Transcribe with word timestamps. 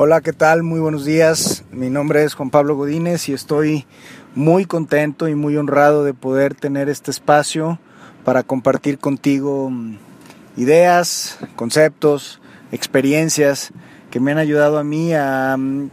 Hola, 0.00 0.20
¿qué 0.20 0.32
tal? 0.32 0.62
Muy 0.62 0.78
buenos 0.78 1.04
días. 1.04 1.64
Mi 1.72 1.90
nombre 1.90 2.22
es 2.22 2.34
Juan 2.34 2.50
Pablo 2.50 2.76
Godínez 2.76 3.28
y 3.28 3.32
estoy 3.32 3.84
muy 4.36 4.64
contento 4.64 5.26
y 5.26 5.34
muy 5.34 5.56
honrado 5.56 6.04
de 6.04 6.14
poder 6.14 6.54
tener 6.54 6.88
este 6.88 7.10
espacio 7.10 7.80
para 8.24 8.44
compartir 8.44 9.00
contigo 9.00 9.70
mm, 9.70 9.96
ideas, 10.56 11.40
conceptos, 11.56 12.40
experiencias 12.70 13.72
que 14.12 14.20
me 14.20 14.30
han 14.30 14.38
ayudado 14.38 14.78
a 14.78 14.84
mí 14.84 15.14
a 15.14 15.56
mm, 15.58 15.90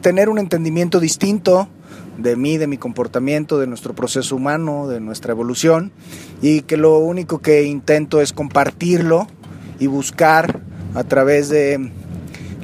tener 0.00 0.30
un 0.30 0.38
entendimiento 0.38 0.98
distinto 0.98 1.68
de 2.16 2.34
mí, 2.34 2.56
de 2.56 2.66
mi 2.66 2.78
comportamiento, 2.78 3.58
de 3.58 3.66
nuestro 3.66 3.94
proceso 3.94 4.36
humano, 4.36 4.88
de 4.88 5.00
nuestra 5.00 5.32
evolución 5.32 5.92
y 6.40 6.62
que 6.62 6.78
lo 6.78 6.96
único 6.96 7.40
que 7.40 7.64
intento 7.64 8.22
es 8.22 8.32
compartirlo 8.32 9.26
y 9.78 9.86
buscar 9.86 10.62
a 10.94 11.04
través 11.04 11.50
de 11.50 11.92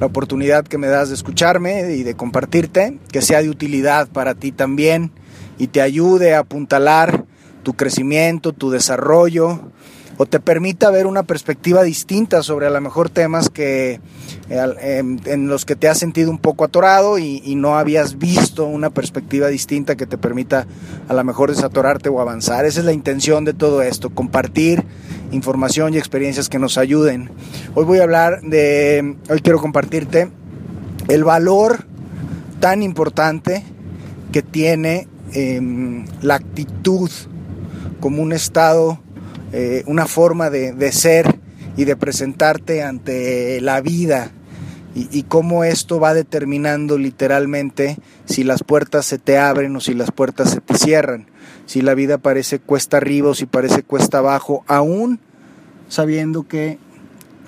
la 0.05 0.09
oportunidad 0.09 0.67
que 0.67 0.77
me 0.77 0.89
das 0.89 1.09
de 1.09 1.15
escucharme 1.15 1.95
y 1.95 2.03
de 2.03 2.15
compartirte, 2.15 2.99
que 3.11 3.23
sea 3.23 3.41
de 3.41 3.49
utilidad 3.49 4.07
para 4.07 4.35
ti 4.35 4.53
también 4.53 5.13
y 5.57 5.69
te 5.69 5.81
ayude 5.81 6.35
a 6.35 6.41
apuntalar 6.41 7.25
tu 7.63 7.73
crecimiento, 7.73 8.53
tu 8.53 8.71
desarrollo, 8.71 9.73
o 10.17 10.27
te 10.27 10.41
permita 10.41 10.91
ver 10.91 11.07
una 11.07 11.23
perspectiva 11.23 11.83
distinta 11.83 12.43
sobre 12.43 12.67
a 12.67 12.71
lo 12.71 12.81
mejor 12.81 13.11
temas 13.11 13.51
que 13.51 14.01
eh, 14.49 15.19
en, 15.25 15.49
los 15.49 15.65
que 15.65 15.77
te 15.77 15.89
has 15.89 15.99
sentido 15.99 16.31
un 16.31 16.39
poco 16.39 16.65
atorado 16.65 17.19
y, 17.19 17.43
y, 17.45 17.55
no 17.57 17.77
habías 17.77 18.19
visto 18.19 18.67
una 18.67 18.91
perspectiva 18.91 19.49
distinta 19.49 19.97
que 19.97 20.07
te 20.07 20.19
permita 20.19 20.67
a 21.09 21.15
lo 21.15 21.25
mejor 21.25 21.51
desatorarte 21.51 22.09
o 22.09 22.21
avanzar. 22.21 22.65
Esa 22.65 22.81
es 22.81 22.87
la 22.87 22.93
intención 22.93 23.45
de 23.45 23.55
todo 23.55 23.83
esto, 23.83 24.11
compartir 24.11 24.85
información 25.33 25.95
y 25.95 25.99
experiencias 25.99 26.49
que 26.49 26.59
nos 26.59 26.79
ayuden. 26.79 27.31
Hoy 27.75 27.85
voy 27.85 27.99
a 27.99 28.05
hablar 28.05 28.41
de, 28.43 29.17
hoy 29.29 29.41
quiero 29.41 29.61
compartirte 29.61 30.31
el 31.09 31.25
valor 31.25 31.87
tan 32.61 32.83
importante 32.83 33.65
que 34.33 34.43
tiene 34.43 35.09
em, 35.33 36.07
la 36.23 36.37
actitud 36.37 37.11
como 38.01 38.23
un 38.23 38.33
estado, 38.33 38.99
eh, 39.57 39.85
una 39.87 40.07
forma 40.07 40.51
de, 40.51 40.91
ser 40.91 41.39
y 41.77 41.85
de 41.85 41.95
presentarte 41.95 42.83
ante 42.83 43.61
la 43.61 43.81
vida 43.81 44.33
y, 44.97 45.09
y, 45.17 45.23
cómo 45.23 45.63
esto 45.63 46.01
va 46.01 46.13
determinando 46.13 46.99
literalmente 46.99 47.99
si 48.25 48.43
las 48.43 48.65
puertas 48.65 49.07
se 49.07 49.19
te 49.19 49.39
abren 49.39 49.77
o 49.77 49.81
si 49.81 49.95
las 49.95 50.11
puertas 50.11 50.51
se 50.51 50.61
te 50.61 50.75
cierran, 50.75 51.29
si 51.67 51.83
la 51.83 51.95
vida 51.95 52.19
parece 52.19 52.59
cuesta 52.59 52.97
arriba 52.97 53.31
o 53.31 53.35
si 53.35 53.47
parece 53.47 53.85
cuesta 53.85 54.19
abajo, 54.19 54.65
aún 54.67 55.21
sabiendo 55.89 56.49
que 56.49 56.79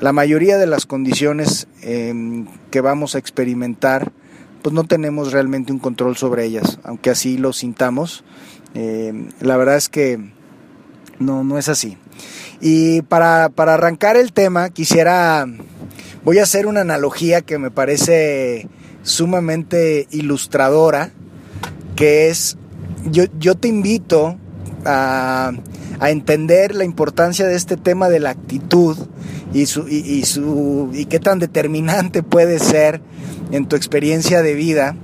la 0.01 0.13
mayoría 0.13 0.59
de 0.59 0.69
las 0.69 0.87
condiciones 0.87 1.67
em, 1.83 2.47
que 2.71 2.81
vamos 2.81 3.17
a 3.17 3.19
experimentar, 3.19 4.13
pues 4.63 4.73
no 4.73 4.85
tenemos 4.85 5.33
realmente 5.33 5.73
un 5.73 5.81
control 5.81 6.17
sobre 6.17 6.45
ellas, 6.45 6.79
aunque 6.85 7.11
así 7.11 7.37
lo 7.37 7.53
sintamos. 7.53 8.23
Em, 8.75 9.31
la 9.41 9.57
verdad 9.57 9.77
es 9.77 9.89
que 9.89 10.36
no, 11.19 11.45
no 11.45 11.59
es 11.59 11.69
así. 11.69 11.97
Y 12.61 13.03
para, 13.03 13.49
para 13.49 13.75
arrancar 13.75 14.17
el 14.17 14.33
tema, 14.33 14.71
quisiera, 14.71 15.47
voy 16.25 16.39
a 16.39 16.45
hacer 16.45 16.67
una 16.67 16.81
analogía 16.81 17.43
que 17.43 17.59
me 17.59 17.71
parece 17.71 18.69
sumamente 19.03 20.07
ilustradora, 20.11 21.11
que 21.95 22.29
es, 22.29 22.57
yo, 23.11 23.25
yo 23.39 23.55
te 23.55 23.69
invito 23.69 24.37
a 24.85 25.53
a 26.01 26.11
entender 26.11 26.75
la 26.75 26.85
importancia 26.85 27.47
de 27.47 27.55
este 27.55 27.77
tema 27.77 28.09
de 28.09 28.21
la 28.21 28.31
actitud 28.31 28.97
y, 29.53 29.67
su, 29.67 29.89
y, 29.89 30.25
su, 30.25 30.91
y 30.93 31.07
qué 31.07 31.19
tan 31.19 31.39
determinante 31.39 32.23
puede 32.23 32.59
ser 32.59 33.01
en 33.53 33.67
tu 33.67 33.77
experiencia 33.77 34.43
de 34.43 34.55
vida, 34.55 34.97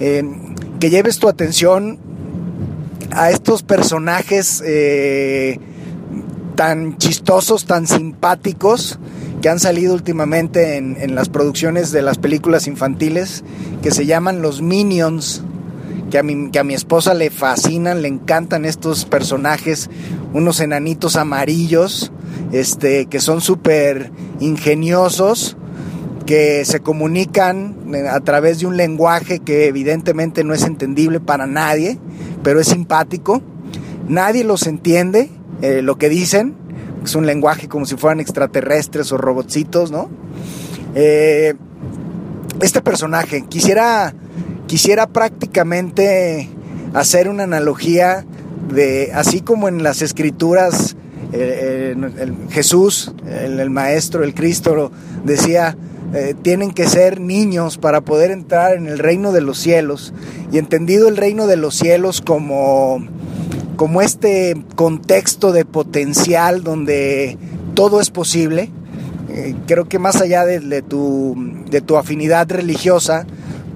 eh, 0.00 0.24
que 0.80 0.90
lleves 0.90 1.18
tu 1.18 1.28
atención 1.28 1.98
a 3.16 3.30
estos 3.30 3.62
personajes 3.62 4.62
eh, 4.64 5.58
tan 6.54 6.98
chistosos, 6.98 7.64
tan 7.64 7.86
simpáticos, 7.86 8.98
que 9.40 9.48
han 9.48 9.58
salido 9.58 9.94
últimamente 9.94 10.76
en, 10.76 11.14
las 11.14 11.28
producciones 11.28 11.92
de 11.92 12.02
las 12.02 12.18
películas 12.18 12.66
infantiles, 12.66 13.42
que 13.82 13.90
se 13.90 14.06
llaman 14.06 14.42
los 14.42 14.60
Minions 14.60 15.42
que 16.10 16.18
a, 16.18 16.22
mi, 16.22 16.50
que 16.50 16.58
a 16.58 16.64
mi 16.64 16.74
esposa 16.74 17.14
le 17.14 17.30
fascinan, 17.30 18.02
le 18.02 18.08
encantan 18.08 18.64
estos 18.64 19.04
personajes, 19.06 19.90
unos 20.32 20.60
enanitos 20.60 21.16
amarillos, 21.16 22.12
este, 22.52 23.06
que 23.06 23.20
son 23.20 23.40
súper 23.40 24.10
ingeniosos, 24.40 25.56
que 26.26 26.64
se 26.64 26.80
comunican 26.80 27.94
eh, 27.94 28.08
a 28.08 28.20
través 28.20 28.58
de 28.58 28.66
un 28.66 28.76
lenguaje 28.76 29.38
que 29.38 29.66
evidentemente 29.66 30.44
no 30.44 30.52
es 30.52 30.64
entendible 30.64 31.20
para 31.20 31.46
nadie, 31.46 31.98
pero 32.46 32.60
es 32.60 32.68
simpático. 32.68 33.42
Nadie 34.08 34.44
los 34.44 34.68
entiende 34.68 35.30
eh, 35.62 35.82
lo 35.82 35.98
que 35.98 36.08
dicen, 36.08 36.54
es 37.02 37.16
un 37.16 37.26
lenguaje 37.26 37.66
como 37.66 37.86
si 37.86 37.96
fueran 37.96 38.20
extraterrestres 38.20 39.10
o 39.10 39.18
robotcitos, 39.18 39.90
¿no? 39.90 40.08
Eh, 40.94 41.54
este 42.62 42.82
personaje, 42.82 43.46
quisiera 43.48 44.14
quisiera 44.68 45.08
prácticamente 45.08 46.48
hacer 46.94 47.28
una 47.28 47.42
analogía 47.42 48.24
de, 48.72 49.10
así 49.12 49.40
como 49.40 49.66
en 49.66 49.82
las 49.82 50.00
escrituras, 50.00 50.94
eh, 51.32 51.96
Jesús, 52.50 53.12
el, 53.26 53.70
Maestro, 53.70 54.22
el 54.22 54.34
Cristo, 54.34 54.92
decía, 55.24 55.76
eh, 56.14 56.34
tienen 56.40 56.70
que 56.70 56.86
ser 56.86 57.20
niños 57.20 57.78
para 57.78 58.00
poder 58.00 58.30
entrar 58.30 58.76
en 58.76 58.86
el 58.86 58.98
reino 58.98 59.32
de 59.32 59.40
los 59.40 59.58
cielos. 59.58 60.14
Y 60.52 60.58
entendido 60.58 61.08
el 61.08 61.16
reino 61.16 61.46
de 61.46 61.56
los 61.56 61.74
cielos 61.74 62.20
como, 62.20 63.04
como 63.76 64.02
este 64.02 64.56
contexto 64.76 65.52
de 65.52 65.64
potencial 65.64 66.62
donde 66.62 67.38
todo 67.74 68.00
es 68.00 68.10
posible, 68.10 68.70
eh, 69.28 69.54
creo 69.66 69.88
que 69.88 69.98
más 69.98 70.20
allá 70.20 70.44
de, 70.44 70.82
tu, 70.82 71.34
de 71.68 71.80
tu 71.80 71.96
afinidad 71.96 72.50
religiosa, 72.50 73.26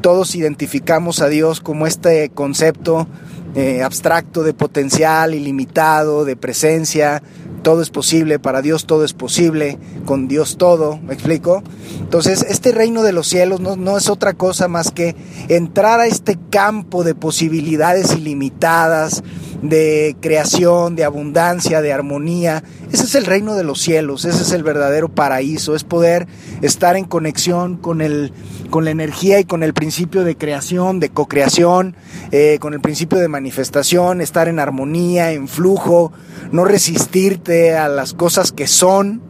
todos 0.01 0.35
identificamos 0.35 1.21
a 1.21 1.29
Dios 1.29 1.61
como 1.61 1.87
este 1.87 2.31
concepto 2.31 3.07
eh, 3.55 3.83
abstracto 3.83 4.45
de 4.45 4.55
potencial 4.55 5.35
ilimitado, 5.35 6.25
de 6.25 6.37
presencia, 6.37 7.23
todo 7.63 7.83
es 7.83 7.91
posible, 7.91 8.39
para 8.39 8.63
Dios 8.63 8.87
todo 8.87 9.05
es 9.05 9.13
posible, 9.13 9.79
con 10.07 10.29
Dios 10.29 10.57
todo, 10.57 10.99
¿me 10.99 11.15
explico? 11.15 11.63
Entonces, 12.01 12.45
este 12.49 12.73
reino 12.73 13.03
de 13.03 13.13
los 13.13 13.29
cielos 13.29 13.61
no, 13.61 13.77
no, 13.77 13.97
es 13.97 14.09
otra 14.09 14.35
cosa 14.35 14.69
más 14.69 14.91
que 14.91 15.15
entrar 15.49 16.01
a 16.01 16.07
este 16.07 16.39
campo 16.51 17.05
de 17.05 17.15
posibilidades 17.15 18.15
ilimitadas, 18.17 19.23
de 19.63 20.17
creación, 20.21 20.97
de 20.97 21.05
abundancia, 21.05 21.83
de 21.83 21.93
armonía. 21.93 22.63
Ese 22.93 23.05
es 23.05 23.15
el 23.15 23.27
reino 23.27 23.55
de 23.55 23.65
los 23.65 23.81
cielos, 23.81 24.25
ese 24.25 24.43
es 24.43 24.53
el 24.53 24.63
verdadero 24.63 25.09
paraíso, 25.09 25.75
es 25.75 25.85
poder 25.85 26.27
estar 26.63 26.97
en 26.97 27.05
conexión 27.05 27.77
con, 27.77 28.01
el, 28.01 28.33
con 28.71 28.85
la 28.85 28.91
energía 28.91 29.39
y 29.39 29.45
con 29.45 29.63
el 29.63 29.75
principio 29.75 30.25
de 30.25 30.37
creación, 30.37 31.01
de 31.01 31.11
co-creación, 31.11 31.97
eh, 32.31 32.59
con 32.61 32.75
el 32.75 32.81
principio 32.81 33.19
de 33.19 33.29
manifestación, 33.29 34.21
estar 34.21 34.49
en 34.49 34.59
armonía, 34.59 35.33
en 35.33 35.49
flujo, 35.49 36.13
no 36.53 36.65
resistirte 36.65 37.77
a 37.77 37.89
las 37.89 38.15
cosas 38.15 38.53
que 38.53 38.67
son, 38.67 39.23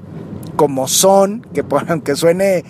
como 0.57 0.89
son, 0.89 1.47
que 1.55 1.65
aunque 1.89 2.17
suene 2.17 2.65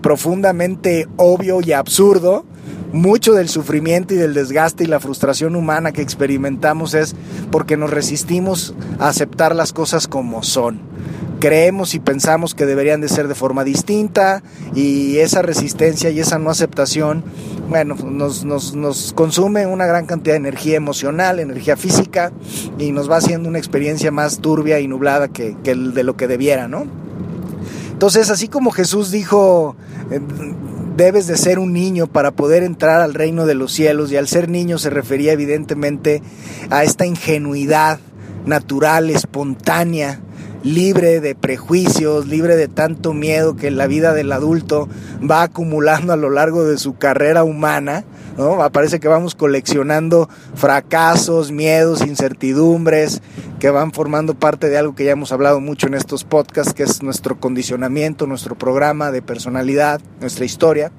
profundamente 0.00 1.06
obvio 1.16 1.60
y 1.60 1.72
absurdo, 1.72 2.46
mucho 2.92 3.32
del 3.32 3.48
sufrimiento 3.48 4.14
y 4.14 4.16
del 4.16 4.34
desgaste 4.34 4.84
y 4.84 4.86
la 4.86 5.00
frustración 5.00 5.56
humana 5.56 5.92
que 5.92 6.02
experimentamos 6.02 6.94
es 6.94 7.14
porque 7.50 7.76
nos 7.76 7.90
resistimos 7.90 8.74
a 8.98 9.08
aceptar 9.08 9.54
las 9.54 9.72
cosas 9.72 10.08
como 10.08 10.42
son. 10.42 10.80
Creemos 11.40 11.94
y 11.94 12.00
pensamos 12.00 12.54
que 12.54 12.66
deberían 12.66 13.00
de 13.00 13.08
ser 13.08 13.28
de 13.28 13.34
forma 13.36 13.62
distinta 13.62 14.42
y 14.74 15.18
esa 15.18 15.40
resistencia 15.40 16.10
y 16.10 16.18
esa 16.18 16.40
no 16.40 16.50
aceptación, 16.50 17.22
bueno, 17.68 17.94
nos, 17.94 18.44
nos, 18.44 18.74
nos 18.74 19.12
consume 19.12 19.66
una 19.66 19.86
gran 19.86 20.06
cantidad 20.06 20.34
de 20.34 20.38
energía 20.38 20.76
emocional, 20.76 21.38
energía 21.38 21.76
física 21.76 22.32
y 22.78 22.90
nos 22.90 23.08
va 23.08 23.18
haciendo 23.18 23.48
una 23.48 23.58
experiencia 23.58 24.10
más 24.10 24.38
turbia 24.40 24.80
y 24.80 24.88
nublada 24.88 25.28
que, 25.28 25.56
que 25.62 25.76
de 25.76 26.02
lo 26.02 26.16
que 26.16 26.26
debiera, 26.26 26.66
¿no? 26.66 26.86
Entonces, 27.92 28.30
así 28.30 28.48
como 28.48 28.70
Jesús 28.70 29.10
dijo, 29.10 29.74
eh, 30.10 30.20
debes 30.98 31.28
de 31.28 31.36
ser 31.36 31.60
un 31.60 31.72
niño 31.72 32.08
para 32.08 32.32
poder 32.32 32.64
entrar 32.64 33.00
al 33.00 33.14
reino 33.14 33.46
de 33.46 33.54
los 33.54 33.72
cielos, 33.72 34.10
y 34.10 34.16
al 34.16 34.26
ser 34.26 34.48
niño 34.48 34.78
se 34.78 34.90
refería 34.90 35.32
evidentemente 35.32 36.22
a 36.70 36.82
esta 36.82 37.06
ingenuidad 37.06 38.00
natural, 38.46 39.08
espontánea, 39.08 40.18
libre 40.64 41.20
de 41.20 41.36
prejuicios, 41.36 42.26
libre 42.26 42.56
de 42.56 42.66
tanto 42.66 43.14
miedo 43.14 43.54
que 43.54 43.70
la 43.70 43.86
vida 43.86 44.12
del 44.12 44.32
adulto 44.32 44.88
va 45.18 45.42
acumulando 45.42 46.12
a 46.12 46.16
lo 46.16 46.30
largo 46.30 46.64
de 46.64 46.78
su 46.78 46.96
carrera 46.96 47.44
humana, 47.44 48.04
¿no? 48.38 48.56
Parece 48.70 49.00
que 49.00 49.08
vamos 49.08 49.34
coleccionando 49.34 50.28
fracasos, 50.54 51.50
miedos, 51.50 52.06
incertidumbres, 52.06 53.20
que 53.58 53.70
van 53.70 53.92
formando 53.92 54.34
parte 54.34 54.70
de 54.70 54.78
algo 54.78 54.94
que 54.94 55.04
ya 55.04 55.12
hemos 55.12 55.32
hablado 55.32 55.60
mucho 55.60 55.88
en 55.88 55.94
estos 55.94 56.24
podcasts, 56.24 56.72
que 56.72 56.84
es 56.84 57.02
nuestro 57.02 57.40
condicionamiento, 57.40 58.26
nuestro 58.26 58.56
programa 58.56 59.10
de 59.10 59.20
personalidad, 59.20 60.00
nuestra 60.20 60.44
historia. 60.44 60.92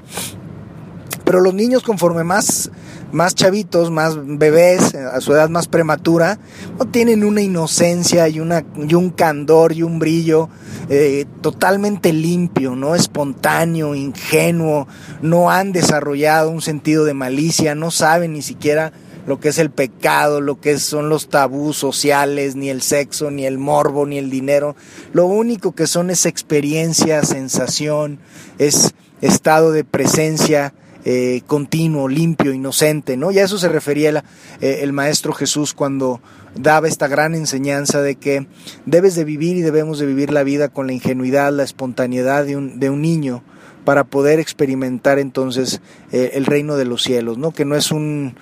Pero 1.23 1.39
los 1.39 1.53
niños 1.53 1.83
conforme 1.83 2.23
más, 2.23 2.69
más 3.11 3.35
chavitos, 3.35 3.91
más 3.91 4.15
bebés, 4.23 4.93
a 4.95 5.19
su 5.21 5.33
edad 5.33 5.49
más 5.49 5.67
prematura, 5.67 6.39
no 6.77 6.85
tienen 6.85 7.23
una 7.23 7.41
inocencia 7.41 8.27
y, 8.27 8.39
una, 8.39 8.63
y 8.75 8.93
un 8.93 9.09
candor 9.09 9.73
y 9.73 9.83
un 9.83 9.99
brillo 9.99 10.49
eh, 10.89 11.25
totalmente 11.41 12.13
limpio, 12.13 12.75
no 12.75 12.95
espontáneo, 12.95 13.95
ingenuo, 13.95 14.87
no 15.21 15.49
han 15.51 15.71
desarrollado 15.71 16.49
un 16.49 16.61
sentido 16.61 17.05
de 17.05 17.13
malicia, 17.13 17.75
no 17.75 17.91
saben 17.91 18.33
ni 18.33 18.41
siquiera 18.41 18.93
lo 19.27 19.39
que 19.39 19.49
es 19.49 19.59
el 19.59 19.69
pecado, 19.69 20.41
lo 20.41 20.59
que 20.59 20.79
son 20.79 21.09
los 21.09 21.29
tabús 21.29 21.77
sociales, 21.77 22.55
ni 22.55 22.69
el 22.69 22.81
sexo, 22.81 23.29
ni 23.29 23.45
el 23.45 23.59
morbo, 23.59 24.07
ni 24.07 24.17
el 24.17 24.31
dinero. 24.31 24.75
Lo 25.13 25.25
único 25.27 25.75
que 25.75 25.85
son 25.85 26.09
es 26.09 26.25
experiencia, 26.25 27.21
sensación, 27.23 28.19
es 28.57 28.95
estado 29.21 29.71
de 29.71 29.83
presencia 29.83 30.73
eh, 31.11 31.41
continuo, 31.47 32.07
limpio, 32.07 32.53
inocente, 32.53 33.17
¿no? 33.17 33.31
Y 33.31 33.39
a 33.39 33.43
eso 33.43 33.57
se 33.57 33.67
refería 33.67 34.23
eh, 34.61 34.81
el 34.83 34.93
maestro 34.93 35.33
Jesús 35.33 35.73
cuando 35.73 36.21
daba 36.53 36.87
esta 36.87 37.07
gran 37.07 37.33
enseñanza 37.33 38.03
de 38.03 38.13
que 38.13 38.45
debes 38.85 39.15
de 39.15 39.23
vivir 39.23 39.57
y 39.57 39.61
debemos 39.61 39.97
de 39.97 40.05
vivir 40.05 40.31
la 40.31 40.43
vida 40.43 40.69
con 40.69 40.85
la 40.85 40.93
ingenuidad, 40.93 41.51
la 41.51 41.63
espontaneidad 41.63 42.45
de 42.45 42.57
un, 42.57 42.79
de 42.79 42.91
un 42.91 43.01
niño 43.01 43.41
para 43.85 44.03
poder 44.03 44.39
experimentar 44.39 45.17
entonces 45.17 45.81
eh, 46.11 46.29
el 46.35 46.45
reino 46.45 46.75
de 46.75 46.85
los 46.85 47.01
cielos, 47.01 47.39
¿no? 47.39 47.53
Que 47.53 47.65
no 47.65 47.75
es 47.75 47.91
un 47.91 48.35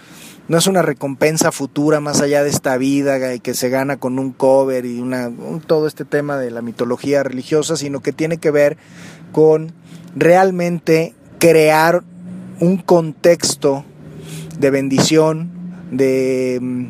no 0.50 0.58
es 0.58 0.68
una 0.68 0.82
recompensa 0.82 1.54
futura 1.54 2.02
más 2.02 2.20
allá 2.20 2.44
de 2.44 2.50
esta 2.50 2.76
vida 2.76 3.40
que 3.40 3.54
se 3.54 3.70
gana 3.70 3.96
con 3.96 4.20
un 4.20 4.34
cover 4.34 4.86
y 4.86 5.00
una, 5.00 5.32
todo 5.68 5.88
este 5.88 6.04
tema 6.04 6.36
de 6.36 6.52
la 6.52 6.62
mitología 6.62 7.24
religiosa, 7.24 7.78
sino 7.78 8.02
que 8.02 8.12
tiene 8.12 8.40
que 8.40 8.52
ver 8.52 8.78
con 9.32 9.72
realmente 10.18 11.16
crear 11.40 12.04
un 12.60 12.78
contexto 12.78 13.86
de 14.60 14.70
bendición, 14.70 15.52
de 15.92 16.58
un 16.62 16.82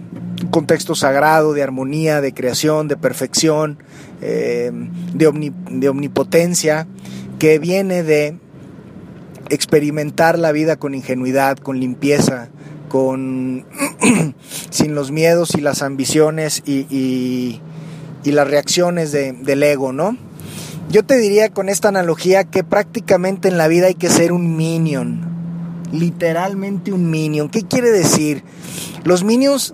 mm, 0.41 0.49
contexto 0.49 0.95
sagrado, 0.95 1.53
de 1.53 1.63
armonía, 1.63 2.21
de 2.21 2.33
creación, 2.33 2.87
de 2.87 2.97
perfección, 2.97 3.79
eh, 4.21 4.71
de, 5.13 5.53
de 5.71 5.89
omnipotencia, 5.89 6.87
que 7.39 7.59
viene 7.59 8.03
de 8.03 8.37
experimentar 9.49 10.39
la 10.39 10.51
vida 10.51 10.77
con 10.77 10.95
ingenuidad, 10.95 11.57
con 11.57 11.79
limpieza, 11.79 12.49
con 12.89 13.65
sin 14.69 14.95
los 14.95 15.11
miedos 15.11 15.55
y 15.55 15.61
las 15.61 15.81
ambiciones 15.81 16.63
y, 16.65 17.61
las 18.23 18.49
reacciones 18.49 19.13
del 19.13 19.63
ego, 19.63 19.93
¿no? 19.93 20.17
Yo 20.89 21.05
te 21.05 21.15
diría 21.15 21.49
con 21.49 21.69
esta 21.69 21.87
analogía 21.87 22.43
que 22.43 22.61
prácticamente 22.61 23.47
en 23.47 23.57
la 23.57 23.69
vida 23.69 23.87
hay 23.87 23.95
que 23.95 24.09
ser 24.09 24.33
un 24.33 24.57
minion, 24.57 25.36
literalmente 25.91 26.91
un 26.91 27.09
minion. 27.09 27.49
¿Qué 27.49 27.63
quiere 27.63 27.91
decir? 27.91 28.43
Los 29.03 29.23
minions 29.23 29.73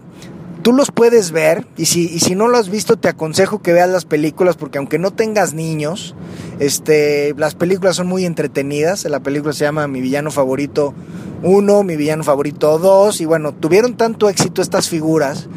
tú 0.64 0.72
los 0.72 0.92
puedes 0.92 1.32
ver 1.32 1.68
y 1.78 1.86
si, 1.86 2.36
no 2.36 2.48
lo 2.48 2.58
has 2.58 2.70
visto 2.70 2.96
te 2.96 3.10
aconsejo 3.10 3.62
que 3.62 3.74
veas 3.74 3.90
las 3.90 4.06
películas 4.06 4.56
porque 4.56 4.78
aunque 4.78 4.98
no 4.98 5.12
tengas 5.12 5.54
niños, 5.54 6.16
este, 6.60 7.34
las 7.38 7.54
películas 7.54 7.98
son 7.98 8.08
muy 8.08 8.26
entretenidas. 8.26 9.04
La 9.06 9.20
película 9.20 9.54
se 9.54 9.66
llama 9.66 9.88
Mi 9.88 10.02
villano 10.02 10.32
favorito 10.32 10.94
1, 11.44 11.84
Mi 11.84 11.96
villano 11.98 12.24
favorito 12.24 12.80
2 12.80 13.22
y 13.22 13.26
bueno, 13.26 13.54
tuvieron 13.54 13.96
tanto 13.96 14.30
éxito 14.30 14.62
estas 14.62 14.90
figuras 14.90 15.48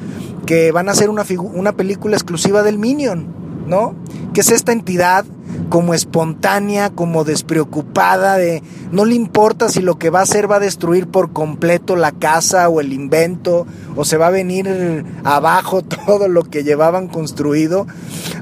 que 0.45 0.73
van 0.73 0.89
a 0.89 0.95
ser 0.95 1.11
una, 1.11 1.25
una 1.55 1.73
película 1.73 2.17
exclusiva 2.17 2.63
del 2.63 2.79
Minion, 2.79 3.27
¿no? 3.67 3.95
Que 4.33 4.43
es 4.43 4.51
esta 4.51 4.73
entidad 4.73 5.25
como 5.69 5.95
espontánea, 5.95 6.91
como 6.91 7.25
despreocupada, 7.25 8.37
de 8.37 8.63
no 8.93 9.05
le 9.05 9.15
importa 9.15 9.69
si 9.69 9.81
lo 9.81 9.99
que 9.99 10.11
va 10.11 10.21
a 10.21 10.23
hacer 10.23 10.51
va 10.51 10.57
a 10.57 10.61
destruir 10.61 11.07
por 11.07 11.33
completo 11.33 11.97
la 11.97 12.13
casa 12.13 12.69
o 12.69 12.81
el 12.81 12.93
invento, 12.93 13.67
o 13.97 14.05
se 14.05 14.17
va 14.17 14.29
a 14.29 14.31
venir 14.31 15.05
abajo 15.25 15.83
todo 16.07 16.29
lo 16.29 16.45
que 16.45 16.65
llevaban 16.65 17.09
construido. 17.09 17.87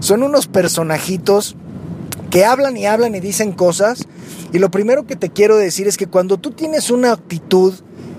Son 0.00 0.22
unos 0.22 0.46
personajitos 0.46 1.56
que 2.30 2.44
hablan 2.44 2.76
y 2.76 2.86
hablan 2.86 3.14
y 3.14 3.20
dicen 3.20 3.52
cosas. 3.52 4.06
Y 4.52 4.58
lo 4.58 4.70
primero 4.70 5.06
que 5.06 5.16
te 5.16 5.30
quiero 5.30 5.56
decir 5.56 5.88
es 5.88 5.96
que 5.96 6.06
cuando 6.06 6.36
tú 6.36 6.50
tienes 6.50 6.90
una 6.90 7.12
actitud 7.12 7.74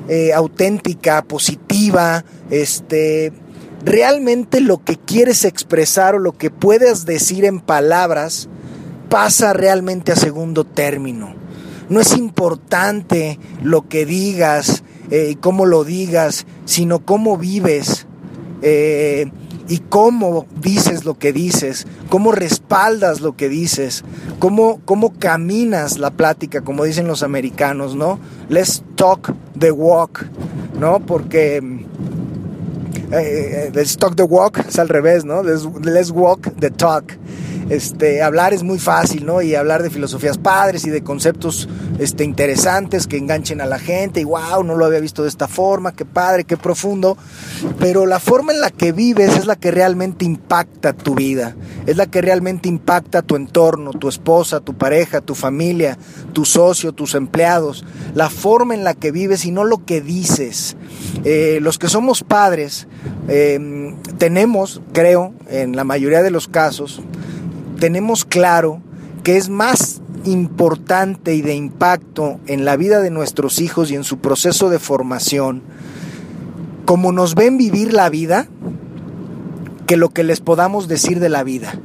eh, 0.08 0.34
auténtica, 0.34 1.24
positiva, 1.24 2.26
este, 2.50 3.34
realmente 3.84 4.62
lo 4.62 4.84
que 4.84 4.98
quieres 4.98 5.46
expresar 5.46 6.16
o 6.16 6.20
lo 6.20 6.34
que 6.34 6.50
puedes 6.50 7.06
decir 7.06 7.46
en 7.46 7.60
palabras, 7.60 8.50
pasa 9.10 9.54
realmente 9.54 10.12
a 10.12 10.16
segundo 10.16 10.64
término. 10.64 11.34
No 11.90 12.00
es 12.00 12.18
importante 12.18 13.40
lo 13.62 13.88
que 13.88 14.06
digas 14.06 14.84
eh, 15.12 15.30
y 15.32 15.36
cómo 15.36 15.66
lo 15.66 15.84
digas, 15.84 16.46
sino 16.66 17.06
cómo 17.06 17.38
vives 17.38 18.08
eh, 18.62 19.32
y 19.68 19.80
cómo 19.80 20.46
dices 20.62 21.06
lo 21.06 21.18
que 21.18 21.34
dices, 21.34 21.88
cómo 22.10 22.32
respaldas 22.32 23.22
lo 23.22 23.36
que 23.36 23.50
dices, 23.50 24.04
cómo, 24.40 24.82
cómo 24.86 25.14
caminas 25.14 25.98
la 25.98 26.12
plática, 26.12 26.62
como 26.62 26.84
dicen 26.84 27.08
los 27.08 27.24
americanos, 27.24 27.96
¿no? 27.96 28.20
Let's 28.50 28.84
talk 28.96 29.34
the 29.58 29.72
walk, 29.72 30.26
¿no? 30.80 31.00
Porque 31.00 31.62
eh, 33.12 33.72
let's 33.74 33.98
talk 33.98 34.16
the 34.16 34.24
walk 34.24 34.60
es 34.68 34.80
al 34.80 34.90
revés, 34.90 35.26
¿no? 35.26 35.44
let's 35.44 36.12
walk 36.12 36.52
the 36.60 36.70
talk 36.70 37.14
este, 37.70 38.22
hablar 38.22 38.54
es 38.54 38.62
muy 38.62 38.78
fácil, 38.78 39.26
¿no? 39.26 39.42
Y 39.42 39.56
hablar 39.56 39.82
de 39.82 39.90
filosofías 39.90 40.38
padres 40.38 40.86
y 40.86 40.92
de 40.92 41.04
conceptos 41.04 41.68
este, 41.98 42.24
interesantes 42.24 43.08
que 43.08 43.18
enganchen 43.18 43.60
a 43.60 43.66
la 43.66 43.80
gente 43.80 44.22
y 44.22 44.24
wow, 44.24 44.64
no 44.64 44.76
lo 44.76 44.86
había 44.86 45.00
visto 45.00 45.24
de 45.24 45.30
esta 45.30 45.48
forma, 45.48 45.94
qué 45.94 46.06
padre, 46.06 46.44
qué 46.44 46.58
profundo. 46.58 47.18
Pero 47.80 48.06
la 48.06 48.20
forma 48.20 48.54
en 48.54 48.62
la 48.62 48.70
que 48.70 48.92
vives 48.92 49.36
es 49.36 49.48
la 49.48 49.56
que 49.56 49.72
realmente 49.72 50.26
impacta 50.26 50.94
tu 50.94 51.16
vida, 51.16 51.56
es 51.88 51.98
la 51.98 52.06
que 52.06 52.22
realmente 52.22 52.70
impacta 52.70 53.24
tu 53.24 53.36
entorno, 53.36 53.92
tu 53.92 54.10
esposa, 54.10 54.60
tu 54.60 54.76
pareja, 54.76 55.22
tu 55.22 55.34
familia, 55.34 55.98
tu 56.34 56.46
socio, 56.46 56.92
tus 56.92 57.16
empleados. 57.16 57.84
La 58.14 58.30
forma 58.30 58.76
en 58.76 58.84
la 58.84 58.94
que 58.94 59.12
vives 59.12 59.44
y 59.46 59.52
no 59.52 59.64
lo 59.64 59.84
que 59.86 60.02
dices. 60.02 60.78
Eh, 61.24 61.58
los 61.62 61.80
que 61.80 61.90
somos 61.90 62.24
padres 62.24 62.88
eh, 63.28 63.96
tenemos, 64.18 64.82
creo, 64.94 65.34
en 65.48 65.76
la 65.76 65.84
mayoría 65.84 66.22
de 66.22 66.32
los 66.32 66.48
casos, 66.48 67.02
tenemos 67.80 68.26
claro 68.26 68.82
que 69.24 69.38
es 69.38 69.50
más 69.50 70.02
importante 70.26 71.36
y 71.36 71.42
de 71.42 71.56
impacto 71.56 72.40
en 72.48 72.66
la 72.66 72.78
vida 72.78 73.02
de 73.02 73.12
nuestros 73.12 73.60
hijos 73.60 73.92
y 73.92 73.96
en 73.96 74.04
su 74.04 74.20
proceso 74.20 74.70
de 74.70 74.80
formación, 74.80 75.62
como 76.86 77.12
nos 77.12 77.36
ven 77.36 77.58
vivir 77.58 77.94
la 77.94 78.10
vida, 78.10 78.48
que 79.88 79.98
lo 79.98 80.10
que 80.10 80.24
les 80.24 80.42
podamos 80.42 80.88
decir 80.88 81.20
de 81.20 81.30
la 81.30 81.44
vida. 81.44 81.80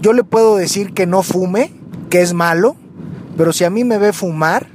Yo 0.00 0.12
le 0.12 0.24
puedo 0.24 0.56
decir 0.56 0.92
que 0.92 1.06
no 1.06 1.22
fume, 1.22 1.72
que 2.10 2.20
es 2.20 2.32
malo, 2.34 2.76
pero 3.36 3.52
si 3.52 3.64
a 3.64 3.70
mí 3.70 3.84
me 3.84 3.98
ve 3.98 4.12
fumar, 4.12 4.68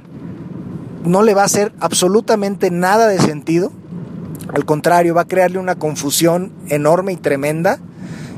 no 1.04 1.22
le 1.22 1.34
va 1.34 1.42
a 1.42 1.46
hacer 1.46 1.72
absolutamente 1.80 2.70
nada 2.70 3.08
de 3.08 3.18
sentido. 3.18 3.72
Al 4.52 4.64
contrario, 4.64 5.14
va 5.14 5.22
a 5.22 5.28
crearle 5.28 5.58
una 5.58 5.76
confusión 5.76 6.52
enorme 6.68 7.12
y 7.12 7.16
tremenda 7.16 7.78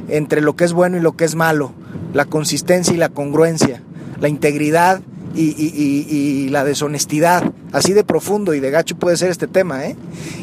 entre 0.08 0.40
lo 0.40 0.56
que 0.56 0.64
es 0.64 0.72
bueno 0.72 0.96
y 0.96 1.00
lo 1.00 1.16
que 1.16 1.24
es 1.24 1.34
malo, 1.34 1.72
la 2.12 2.24
consistencia 2.24 2.94
y 2.94 2.98
la 2.98 3.08
congruencia, 3.08 3.82
la 4.20 4.28
integridad 4.28 5.00
y, 5.34 6.48
la 6.50 6.64
deshonestidad, 6.64 7.52
así 7.72 7.94
de 7.94 8.04
profundo 8.04 8.52
y 8.52 8.60
de 8.60 8.70
gacho 8.70 8.96
puede 8.96 9.16
ser 9.16 9.30
este 9.30 9.46
tema. 9.46 9.86
¿eh? 9.86 9.96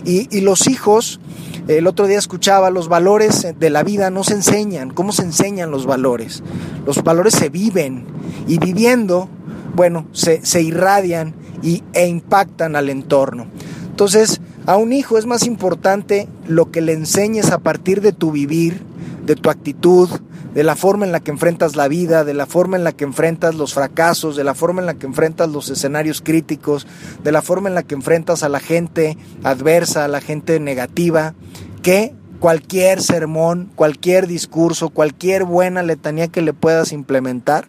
Y, 0.05 0.41
los 0.41 0.67
hijos, 0.67 1.19
el 1.67 1.85
otro 1.85 2.07
día 2.07 2.17
escuchaba, 2.17 2.71
los 2.71 2.87
valores 2.87 3.47
de 3.59 3.69
la 3.69 3.83
vida 3.83 4.09
no 4.09 4.23
se 4.23 4.33
enseñan, 4.33 4.89
¿cómo 4.89 5.11
se 5.11 5.23
enseñan 5.23 5.69
los 5.69 5.85
valores? 5.85 6.41
Los 6.85 7.03
valores 7.03 7.35
se 7.35 7.49
viven 7.49 8.05
y 8.47 8.57
viviendo, 8.57 9.29
bueno, 9.75 10.07
se, 10.13 10.61
irradian 10.61 11.35
y, 11.61 11.83
e 11.93 12.07
impactan 12.07 12.75
al 12.75 12.89
entorno. 12.89 13.45
Entonces, 13.91 14.41
a 14.69 14.77
un 14.77 14.93
hijo 14.93 15.17
es 15.17 15.25
más 15.25 15.47
importante 15.47 16.27
lo 16.47 16.69
que 16.69 16.81
le 16.81 16.93
enseñes 16.93 17.49
a 17.49 17.57
partir 17.57 18.01
de 18.01 18.11
tu 18.11 18.31
vivir, 18.31 18.83
de 19.25 19.35
tu 19.35 19.49
actitud, 19.49 20.07
de 20.53 20.63
la 20.63 20.75
forma 20.75 21.07
en 21.07 21.11
la 21.11 21.21
que 21.21 21.31
enfrentas 21.31 21.75
la 21.75 21.87
vida, 21.87 22.23
de 22.23 22.35
la 22.35 22.45
forma 22.45 22.77
en 22.77 22.83
la 22.83 22.91
que 22.91 23.03
enfrentas 23.03 23.55
los 23.55 23.73
fracasos, 23.73 24.35
de 24.35 24.43
la 24.43 24.53
forma 24.53 24.81
en 24.81 24.85
la 24.85 24.93
que 24.93 25.07
enfrentas 25.07 25.49
los 25.49 25.71
escenarios 25.71 26.21
críticos, 26.21 26.85
de 27.23 27.31
la 27.31 27.41
forma 27.41 27.67
en 27.67 27.73
la 27.73 27.81
que 27.81 27.95
enfrentas 27.95 28.43
a 28.43 28.49
la 28.49 28.59
gente 28.59 29.17
adversa, 29.43 30.05
a 30.05 30.07
la 30.07 30.21
gente 30.21 30.59
negativa, 30.59 31.33
que 31.81 32.13
cualquier 32.39 33.01
sermón, 33.01 33.71
cualquier 33.73 34.27
discurso, 34.27 34.89
cualquier 34.89 35.45
buena 35.45 35.81
letanía 35.81 36.27
que 36.27 36.43
le 36.43 36.53
puedas 36.53 36.91
implementar, 36.91 37.67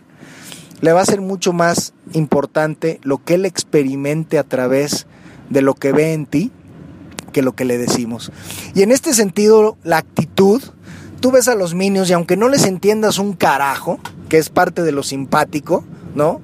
le 0.83 0.92
va 0.92 1.00
a 1.00 1.07
ser 1.07 1.23
mucho 1.23 1.54
más 1.54 1.95
importante 2.12 3.00
lo 3.02 3.25
que 3.25 3.37
él 3.37 3.47
experimente 3.47 4.38
a 4.38 4.45
través 4.45 5.07
de 5.49 5.62
lo 5.62 5.73
que 5.73 5.92
ve 5.92 6.12
en 6.12 6.26
ti 6.26 6.52
que 7.30 7.42
lo 7.42 7.52
que 7.52 7.64
le 7.64 7.78
decimos. 7.78 8.32
Y 8.75 8.82
en 8.82 8.92
este 8.92 9.14
sentido, 9.14 9.76
la 9.84 9.99
actitud, 9.99 10.62
tú 11.20 11.30
ves 11.30 11.49
a 11.49 11.54
los 11.54 11.75
minions 11.75 12.10
y 12.10 12.12
aunque 12.12 12.37
no 12.37 12.49
les 12.49 12.64
entiendas 12.64 13.18
un 13.18 13.34
carajo, 13.34 13.99
que 14.28 14.38
es 14.38 14.50
parte 14.50 14.82
de 14.82 14.92
lo 14.92 15.02
simpático, 15.02 15.84
¿no? 16.14 16.40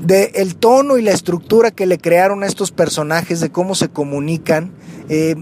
De 0.00 0.32
el 0.34 0.56
tono 0.56 0.98
y 0.98 1.02
la 1.02 1.12
estructura 1.12 1.70
que 1.70 1.86
le 1.86 1.98
crearon 1.98 2.42
a 2.42 2.46
estos 2.46 2.72
personajes, 2.72 3.40
de 3.40 3.50
cómo 3.50 3.74
se 3.74 3.88
comunican, 3.88 4.72
eh, 5.08 5.36